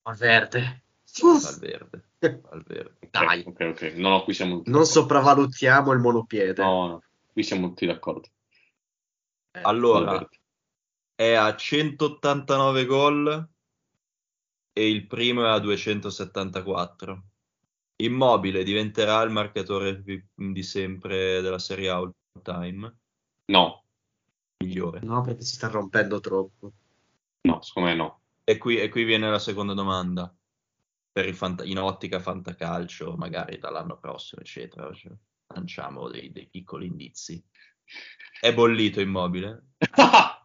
[0.07, 0.83] Valverde.
[1.21, 2.05] Valverde.
[2.21, 2.99] Valverde.
[3.11, 5.01] Dai, Ok, ok, no, no, qui siamo tutti non d'accordo.
[5.01, 6.63] sopravvalutiamo il monopiede.
[6.63, 7.03] No, no,
[7.33, 8.29] qui siamo tutti d'accordo.
[9.51, 10.41] Eh, Allora, Valverde.
[11.17, 13.49] è a 189 gol
[14.73, 17.23] e il primo è a 274.
[17.97, 22.13] Immobile diventerà il marcatore di di sempre della Serie A all
[22.43, 22.95] time,
[23.47, 23.85] No,
[24.63, 25.01] migliore.
[25.03, 26.73] No, perché si sta rompendo troppo.
[27.43, 28.21] no, secondo me no.
[28.49, 30.33] E qui, e qui viene la seconda domanda.
[31.11, 34.93] Per il fanta- in ottica fantacalcio, magari dall'anno prossimo, eccetera.
[34.93, 35.13] cioè,
[35.55, 37.43] lanciamo dei, dei piccoli indizi.
[38.41, 39.71] È bollito immobile?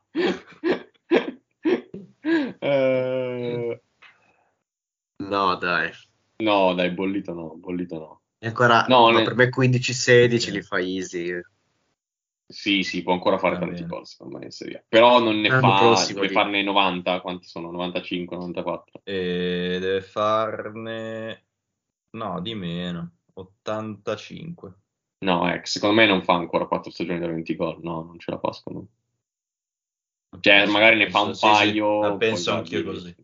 [2.64, 3.82] Eh,
[5.18, 5.92] No, dai.
[6.38, 8.22] no, dai, bollito no, bollito no.
[8.40, 11.40] E ancora, No, ne- per me 15-16 li fa easy.
[12.52, 13.86] Sì, sì, può ancora fare bene.
[13.86, 14.84] gol, secondo me, in Serie A.
[14.88, 16.40] Però non ne L'anno fa, prossimo, deve dico.
[16.40, 17.72] farne 90, quanti sono?
[17.72, 19.02] 95, 94.
[19.04, 21.46] E deve farne...
[22.12, 23.18] No, di meno.
[23.34, 24.74] 85.
[25.20, 28.32] No, eh, secondo me non fa ancora 4 stagioni da 20 gol, no, non ce
[28.32, 30.40] la fa secondo me.
[30.40, 33.16] Cioè, magari ne fa un Penso- sì, sì, paio, poi penso anch'io così.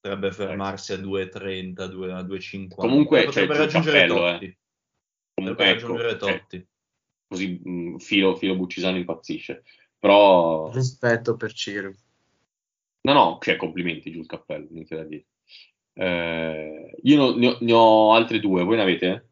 [0.00, 2.74] Potrebbe fermarsi a 2,30, 2 a 2,50.
[2.74, 4.32] Comunque, potrebbe cioè, raggiungere cappello, eh.
[4.32, 4.58] Totti.
[5.34, 6.68] Comunque, Potrebbe ecco, raggiungere cioè, Totti.
[7.26, 9.62] Così mh, filo, filo Buccisano impazzisce.
[9.98, 11.92] Però Rispetto per Ciro.
[13.02, 15.26] No, no, cioè complimenti, giù il cappello, niente da dire.
[15.92, 19.28] Eh, io no- ne, ho, ne ho altre due, voi ne avete?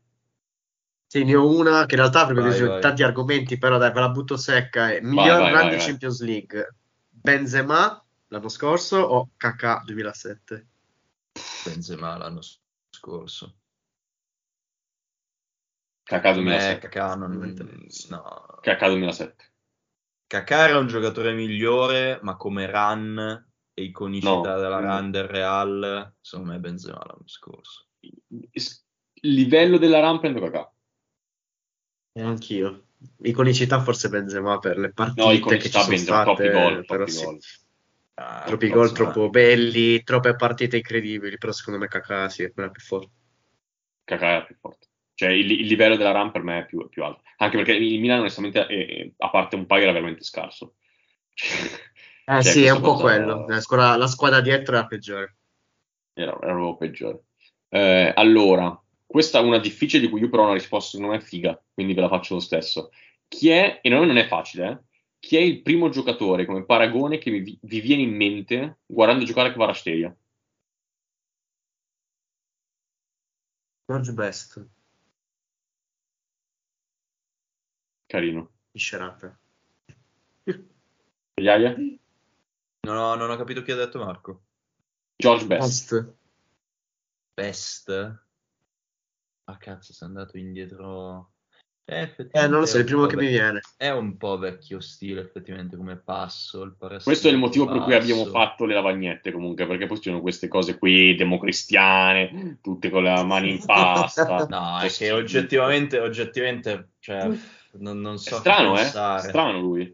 [1.07, 2.77] Sì, ne ho una che in realtà avrebbe Vai, bisogno vai.
[2.81, 4.91] di tanti argomenti, però dai, ve la butto secca.
[4.91, 5.79] È Vai, miglior vai, vai, vai.
[5.79, 6.75] Champions League,
[7.09, 10.67] Benzema l'anno scorso o KK 2007?
[11.65, 12.41] Benzema l'anno
[12.91, 13.57] scorso.
[16.05, 16.89] Kakà Per me 2007.
[16.89, 17.55] Kakà non...
[18.11, 18.59] No.
[18.61, 19.53] Kakà 2007.
[20.27, 24.41] Kakà era un giocatore migliore, ma come run e iconicità No.
[24.61, 27.89] della run del Real, secondo me Benzema l'anno scorso.
[29.23, 30.73] Livello della RAM prendo Kakà.
[32.13, 32.89] E anch'io.
[33.23, 36.85] Iconicità forse Benzema per le partite No, che iconicità ci sono Benzema, state, troppi gol,
[36.85, 37.25] però troppi sì.
[37.25, 37.39] gol.
[38.17, 42.71] Ah, Troppi gol, troppo belli, troppe partite incredibili, però secondo me KK sì, è quella
[42.71, 43.11] più forte.
[44.05, 44.87] Kakà era più forte.
[45.15, 47.23] Cioè il, il livello della RAM per me è più, è più alto.
[47.39, 50.75] Anche perché il Milan onestamente, è- è- a parte un paio, era veramente scarso.
[52.27, 53.47] Eh Cioè, sì, è un po' quello.
[53.47, 55.37] La squadra, la squadra dietro è la peggiore.
[56.15, 57.25] Era, era proprio peggiore.
[57.69, 61.21] Eh, allora, questa è una difficile di cui io però ho una risposta secondo me
[61.21, 62.91] figa, quindi ve la faccio lo stesso.
[63.29, 64.79] Chi è, e non non è facile, eh,
[65.19, 69.53] chi è il primo giocatore come paragone che vi, vi viene in mente guardando giocare
[69.53, 70.17] Kvaratskhelia?
[73.89, 74.59] George Best,
[78.07, 78.51] Carino.
[78.73, 79.39] Scerata.
[81.37, 81.75] Iaia?
[82.87, 84.43] Non ho, non ho capito chi ha detto Marco.
[85.17, 85.93] George Best.
[85.93, 86.15] Best.
[87.35, 88.23] Best?
[89.47, 91.31] Ah cazzo, sei andato indietro.
[91.87, 93.61] Eh, Eh, non lo so, è il primo che mi viene.
[93.77, 96.63] È un po' vecchio stile effettivamente come passo.
[96.63, 98.03] Il Questo è il motivo per cui passo.
[98.13, 103.03] abbiamo fatto le lavagnette comunque, perché poi ci sono queste cose qui democristiane, tutte con
[103.03, 104.47] le mani in pasta.
[104.49, 107.29] No, è che oggettivamente, oggettivamente, cioè,
[107.79, 108.83] non, non È so chi strano, eh?
[108.83, 109.29] pensare.
[109.29, 109.85] Strano lui.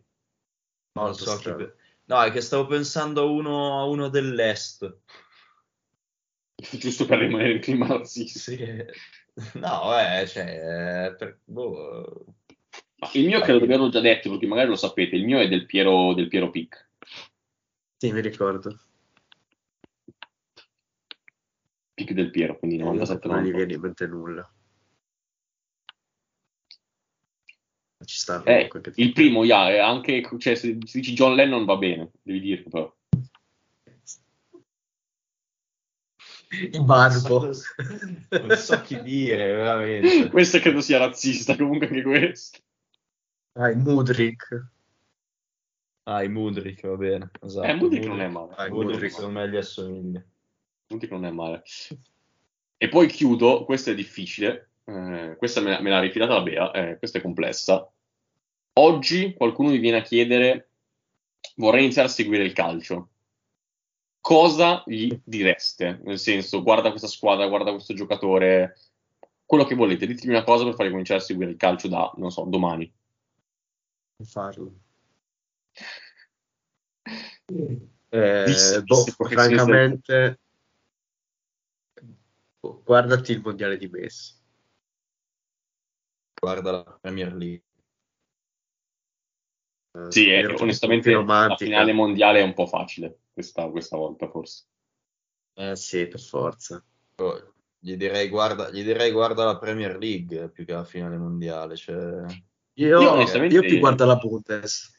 [0.93, 1.73] Non Molto so strano.
[2.05, 4.98] No, è che stavo pensando a uno, a uno dell'est.
[6.73, 8.39] Giusto per rimanere in clima razzista.
[8.39, 8.59] Sì.
[9.55, 12.27] No, eh, cioè, eh, per- boh,
[13.15, 15.65] il mio credo di averlo già detto, perché magari lo sapete, il mio è del
[15.65, 16.89] Piero, del Piero Pic.
[17.97, 18.78] Sì, mi ricordo.
[21.94, 23.57] Pic del Piero, quindi Io 97 non gli 98.
[23.57, 24.52] viene in mente nulla.
[28.02, 31.77] Ci sta Eh, il primo, yeah, è anche, cioè, se, se dici John Lennon va
[31.77, 32.94] bene, devi dirlo però.
[36.52, 37.52] Il barbo.
[38.31, 40.28] non so chi dire, veramente.
[40.31, 42.59] questo credo sia razzista, comunque anche questo.
[43.52, 44.70] Ah, il Mudrik.
[46.05, 47.31] Ah, i Mudrik, va bene.
[47.40, 47.66] Esatto.
[47.66, 48.55] Eh, Mudrik non è male.
[48.56, 50.24] Ah, i Mudrik secondo me gli assomiglia.
[50.89, 51.62] Mudrik non è male.
[52.77, 56.98] E poi chiudo, questa è difficile, eh, questa me, me l'ha rifilata la Bea, eh,
[56.98, 57.88] questa è complessa.
[58.74, 60.70] Oggi qualcuno mi viene a chiedere,
[61.56, 63.08] vorrei iniziare a seguire il calcio.
[64.20, 66.00] Cosa gli direste?
[66.02, 68.76] Nel senso, guarda questa squadra, guarda questo giocatore,
[69.46, 72.30] quello che volete, ditemi una cosa per fargli cominciare a seguire il calcio da, non
[72.30, 72.92] so, domani.
[74.24, 74.72] farlo.
[78.12, 80.40] Eh, Disse- boh, disse francamente,
[82.84, 84.39] guardati il mondiale di Messi.
[86.40, 87.64] Guarda la Premier League.
[89.92, 93.96] Eh, Sì, è che più onestamente la finale mondiale è un po' facile questa, questa
[93.98, 94.64] volta, forse.
[95.54, 96.82] Eh sì, per forza.
[97.16, 101.76] Oh, Gli direi, guarda, gli direi guarda la Premier League più che la finale mondiale.
[101.76, 102.24] Cioè...
[102.74, 104.96] Io, Io onestamente- io più guardo la Bundes.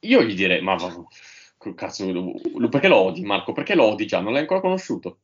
[0.00, 0.76] Io gli direi, ma
[1.74, 2.06] cazzo,
[2.70, 3.52] perché lo odi, Marco?
[3.52, 4.20] Perché lo odi già?
[4.20, 5.22] Non l'hai ancora conosciuto?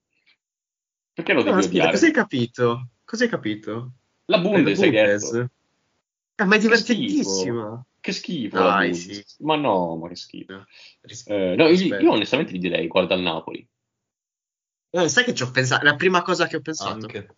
[1.13, 1.93] Perché lo No, devi aspetta, odiare?
[1.93, 2.89] cosa hai capito?
[3.05, 3.93] Cosa hai capito?
[4.37, 5.49] La Bundes.
[6.37, 7.85] Ah, ma è Che divertentissima.
[8.01, 8.57] Che schifo.
[8.57, 9.27] la Dai, Bundes.
[9.27, 9.43] sì.
[9.45, 10.65] Ma no, ma che schifo.
[11.03, 13.67] Ris- Eh, no, io, io onestamente gli direi, guarda il Napoli.
[14.95, 15.85] Eh, sai che ci ho pensato?
[15.85, 16.93] La prima cosa che ho pensato.
[16.93, 17.37] Anche.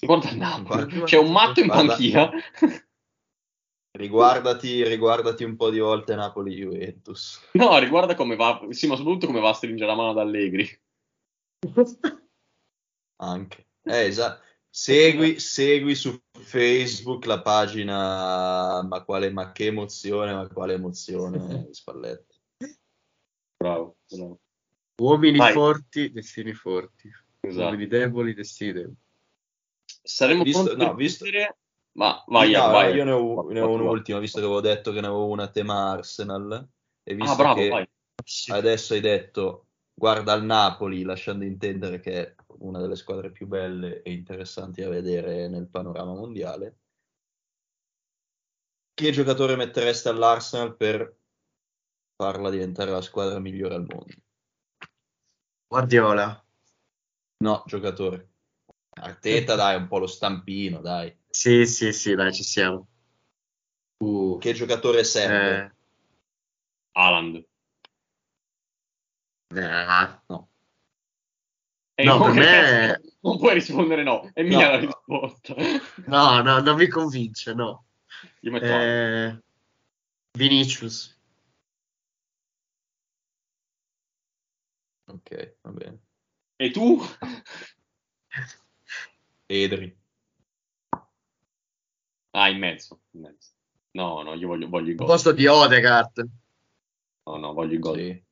[0.00, 0.84] Guarda il Napoli.
[0.84, 2.30] Guarda- C'è un matto in guarda- panchina.
[3.96, 7.48] Riguardati, riguardati un po' di volte Napoli-Juventus.
[7.52, 10.68] No, riguarda come va, sì, ma soprattutto come va a stringere la mano ad Allegri.
[13.22, 13.66] Anche.
[13.82, 14.42] Eh, esatto.
[14.76, 22.36] Segui, segui su Facebook la pagina Ma quale ma che emozione, ma quale emozione Spalletti.
[23.56, 24.40] Bravo, bravo.
[25.00, 25.52] Uomini Vai.
[25.52, 27.08] forti, destini forti.
[27.40, 27.64] Esatto.
[27.66, 28.96] Uomini deboli, destini deboli.
[30.02, 31.56] Saremo Visto- pronti no, visto- chiudere?
[31.92, 32.94] Ma vai, No, vai.
[32.96, 35.92] io ne ho, ne ho un'ultima, visto che avevo detto che ne avevo una tema
[35.92, 36.68] Arsenal.
[37.04, 37.88] E visto Ah, bravo, che vai.
[38.48, 42.34] adesso hai detto guarda il Napoli, lasciando intendere che è
[42.64, 46.78] una delle squadre più belle e interessanti da vedere nel panorama mondiale.
[48.94, 51.16] Che giocatore mettereste all'Arsenal per
[52.16, 54.14] farla diventare la squadra migliore al mondo?
[55.66, 56.44] Guardiola.
[57.38, 58.30] No, giocatore.
[58.96, 61.14] Arteta, dai, un po' lo stampino, dai.
[61.28, 62.86] Sì, sì, sì, dai, ci siamo.
[63.98, 65.64] Uh, Che giocatore serve?
[65.64, 65.74] eh,
[66.92, 67.44] Haaland.
[69.48, 70.53] eh, No.
[71.96, 74.70] E No, per me- non puoi rispondere no, è mia No.
[74.72, 75.54] la risposta.
[76.06, 77.86] no, no, non mi convince, no.
[78.40, 78.64] Io metto.
[78.66, 79.38] Eh,
[80.36, 81.16] Vinicius.
[85.06, 85.98] Ok, va bene.
[86.56, 86.98] E tu?
[89.46, 89.96] Edri.
[92.32, 93.02] Ah, in mezzo.
[93.12, 93.50] in mezzo.
[93.92, 95.06] No, no, io voglio, voglio il Al gol.
[95.06, 96.28] posto di Odegaard.
[97.26, 97.96] No, no, voglio il gol.
[97.98, 98.23] Sì.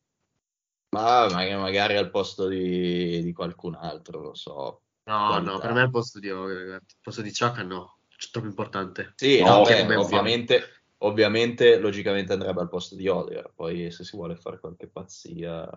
[0.92, 4.82] Ma magari, magari al posto di, di qualcun altro, lo so.
[5.04, 5.50] No, Qualità.
[5.50, 6.82] no, per me al posto di Odegaard.
[6.82, 9.14] Al posto di Ciacca no, è troppo importante.
[9.16, 10.62] Sì, No, no, beh, ovviamente,
[10.98, 13.52] ovviamente, logicamente andrebbe al posto di Odegaard.
[13.54, 15.68] Poi se si vuole fare qualche pazzia...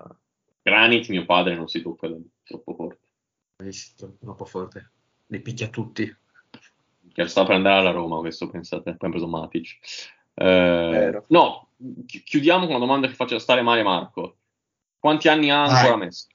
[0.62, 3.00] Granit, mio padre, non si tocca da troppo forte.
[3.56, 4.92] Bellissimo, Troppo forte.
[5.28, 6.14] Li picchia tutti.
[7.14, 8.96] Che sta per andare alla Roma, questo pensate.
[8.96, 9.78] Poi ha preso Matic.
[10.34, 11.70] Eh, no,
[12.06, 14.38] chi- chiudiamo con una domanda che faccia stare male Marco.
[15.06, 15.76] Quanti anni ha Vai.
[15.76, 16.28] ancora Messi?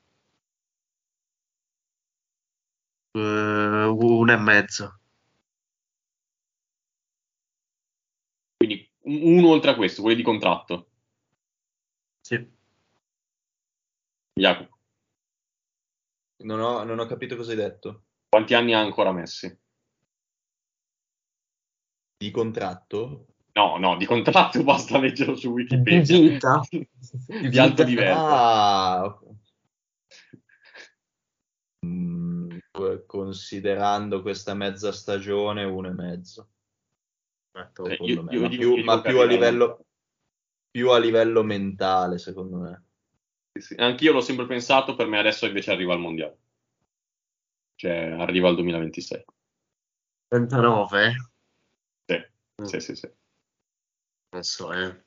[3.10, 5.00] Eh, uno e mezzo.
[8.56, 10.88] Quindi un- uno oltre a questo, quelli di contratto.
[12.20, 12.48] Sì.
[14.34, 14.78] Jacopo,
[16.44, 18.04] Non ho, non ho capito cosa hai detto.
[18.28, 19.48] quanti anni ha ancora Messi?
[22.18, 23.29] Di contratto?
[23.52, 26.16] No, no, di contratto basta leggerlo su Wikipedia.
[26.18, 26.60] Di vita.
[27.48, 28.14] di alto livello.
[28.14, 29.28] Ah, ok.
[31.86, 32.58] Mm,
[33.06, 36.48] considerando questa mezza stagione, uno e mezzo.
[37.72, 38.32] Secondo io- me.
[38.34, 39.84] io ma più, io ma più a livello
[40.70, 42.84] più a livello mentale, secondo me.
[43.52, 43.74] Sì, sì.
[43.74, 46.38] Anch'io l'ho sempre pensato, per me adesso invece arriva al mondiale.
[47.74, 49.24] Cioè, arriva al 2026.
[50.28, 51.12] 39?
[52.06, 52.14] Sì,
[52.60, 52.64] Mm.
[52.66, 53.10] sì, sì, sì.
[54.30, 55.04] Non so, eh.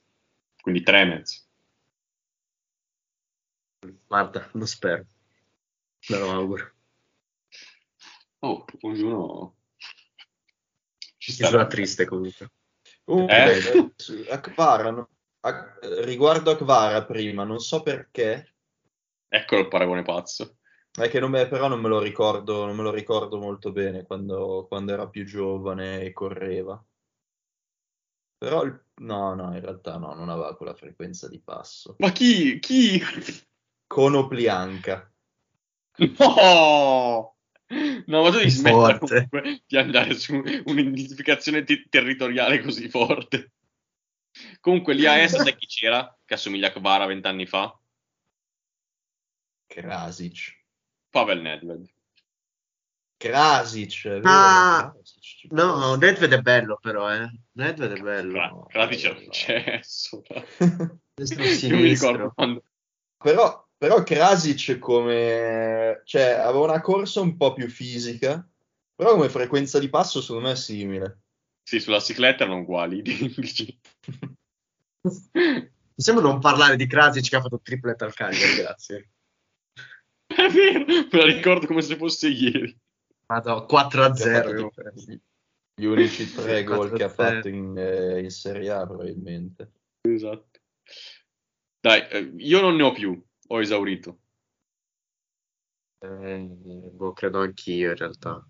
[0.61, 1.41] Quindi tre mezzo.
[4.07, 5.05] Guarda, lo spero.
[6.09, 6.71] Me lo auguro.
[8.39, 9.55] Oh, ognuno
[11.17, 11.47] ci sta.
[11.47, 12.51] sarà triste comunque.
[13.05, 14.29] Comunque, Eh?
[14.29, 15.09] Akvara, no-
[15.41, 18.55] a- riguardo Akvara prima, non so perché,
[19.29, 20.57] Eccolo il paragone pazzo.
[20.91, 24.05] è che non me- però non me lo ricordo, non me lo ricordo molto bene
[24.05, 26.83] quando, quando era più giovane e correva.
[28.37, 31.95] Però il- no, no, in realtà no, non aveva quella frequenza di passo.
[31.99, 32.59] Ma chi?
[32.59, 33.01] Chi?
[33.87, 35.11] Conoplianca.
[36.17, 37.37] No!
[38.05, 43.53] No, ma tu devi smettere comunque di andare su un'identificazione te- territoriale così forte.
[44.59, 46.15] Comunque, l'IAS sai chi c'era?
[46.23, 47.75] Che assomiglia a Kvara vent'anni fa?
[49.67, 50.61] Krasic.
[51.09, 51.89] Pavel Nedved.
[53.17, 54.93] Krasic, Ah,
[55.51, 55.95] No, penso.
[55.97, 57.29] Nedved è bello però, eh.
[57.53, 58.33] Nedved è bello.
[58.33, 60.21] Kra- Kratic era un cesso.
[61.13, 62.09] Destro Io mi sinistro.
[62.11, 62.63] ricordo quando...
[63.17, 66.01] Però, però Krasic come...
[66.05, 68.45] cioè, aveva una corsa un po' più fisica,
[68.95, 71.19] però come frequenza di passo secondo me è simile.
[71.63, 73.79] Sì, sulla cicletta erano uguali, identici.
[75.95, 79.09] Possiamo non parlare di Krasic che ha fatto triplet al Cagliari, grazie.
[80.25, 82.75] È vero, me la ricordo come se fosse ieri.
[83.25, 84.73] Vado 4 a Che ha fatto 0.
[85.75, 87.13] Gli unici tre gol che ha 4-0.
[87.13, 89.71] fatto in, eh, in Serie A probabilmente.
[90.01, 90.59] Esatto.
[91.79, 94.19] Dai, eh, io non ne ho più, ho esaurito.
[95.99, 98.45] Eh, boh, credo anch'io in realtà.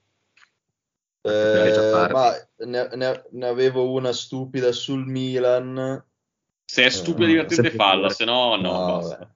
[1.26, 2.34] Eh, ma
[2.66, 6.04] ne, ne- ne avevo una stupida sul Milan.
[6.66, 9.36] Se è stupido e Eh, divertente falla, se no, no, No.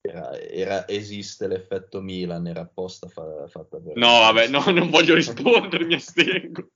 [0.00, 3.96] Era, era- esiste l'effetto Milan, era apposta fa- fatta per...
[3.96, 6.70] No, vabbè, no, non voglio rispondere, mi astengo.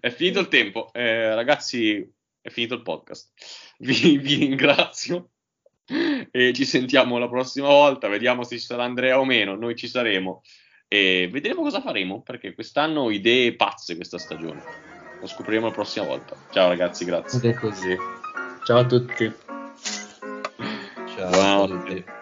[0.00, 0.92] È finito il tempo.
[0.92, 2.08] Eh, ragazzi,
[2.40, 3.32] è finito il podcast.
[3.80, 5.30] Vi, vi ringrazio
[6.30, 8.08] e ci sentiamo la prossima volta.
[8.08, 9.56] Vediamo se ci sarà Andrea o meno.
[9.56, 10.42] Noi ci saremo
[10.86, 14.62] e vedremo cosa faremo perché quest'anno ho idee pazze questa stagione.
[15.20, 16.36] Lo scopriremo la prossima volta.
[16.50, 17.38] Ciao ragazzi, grazie.
[17.38, 17.96] Ed è così.
[18.64, 19.32] Ciao a tutti.
[21.16, 21.94] Ciao a Buonanotte.
[21.94, 22.19] tutti.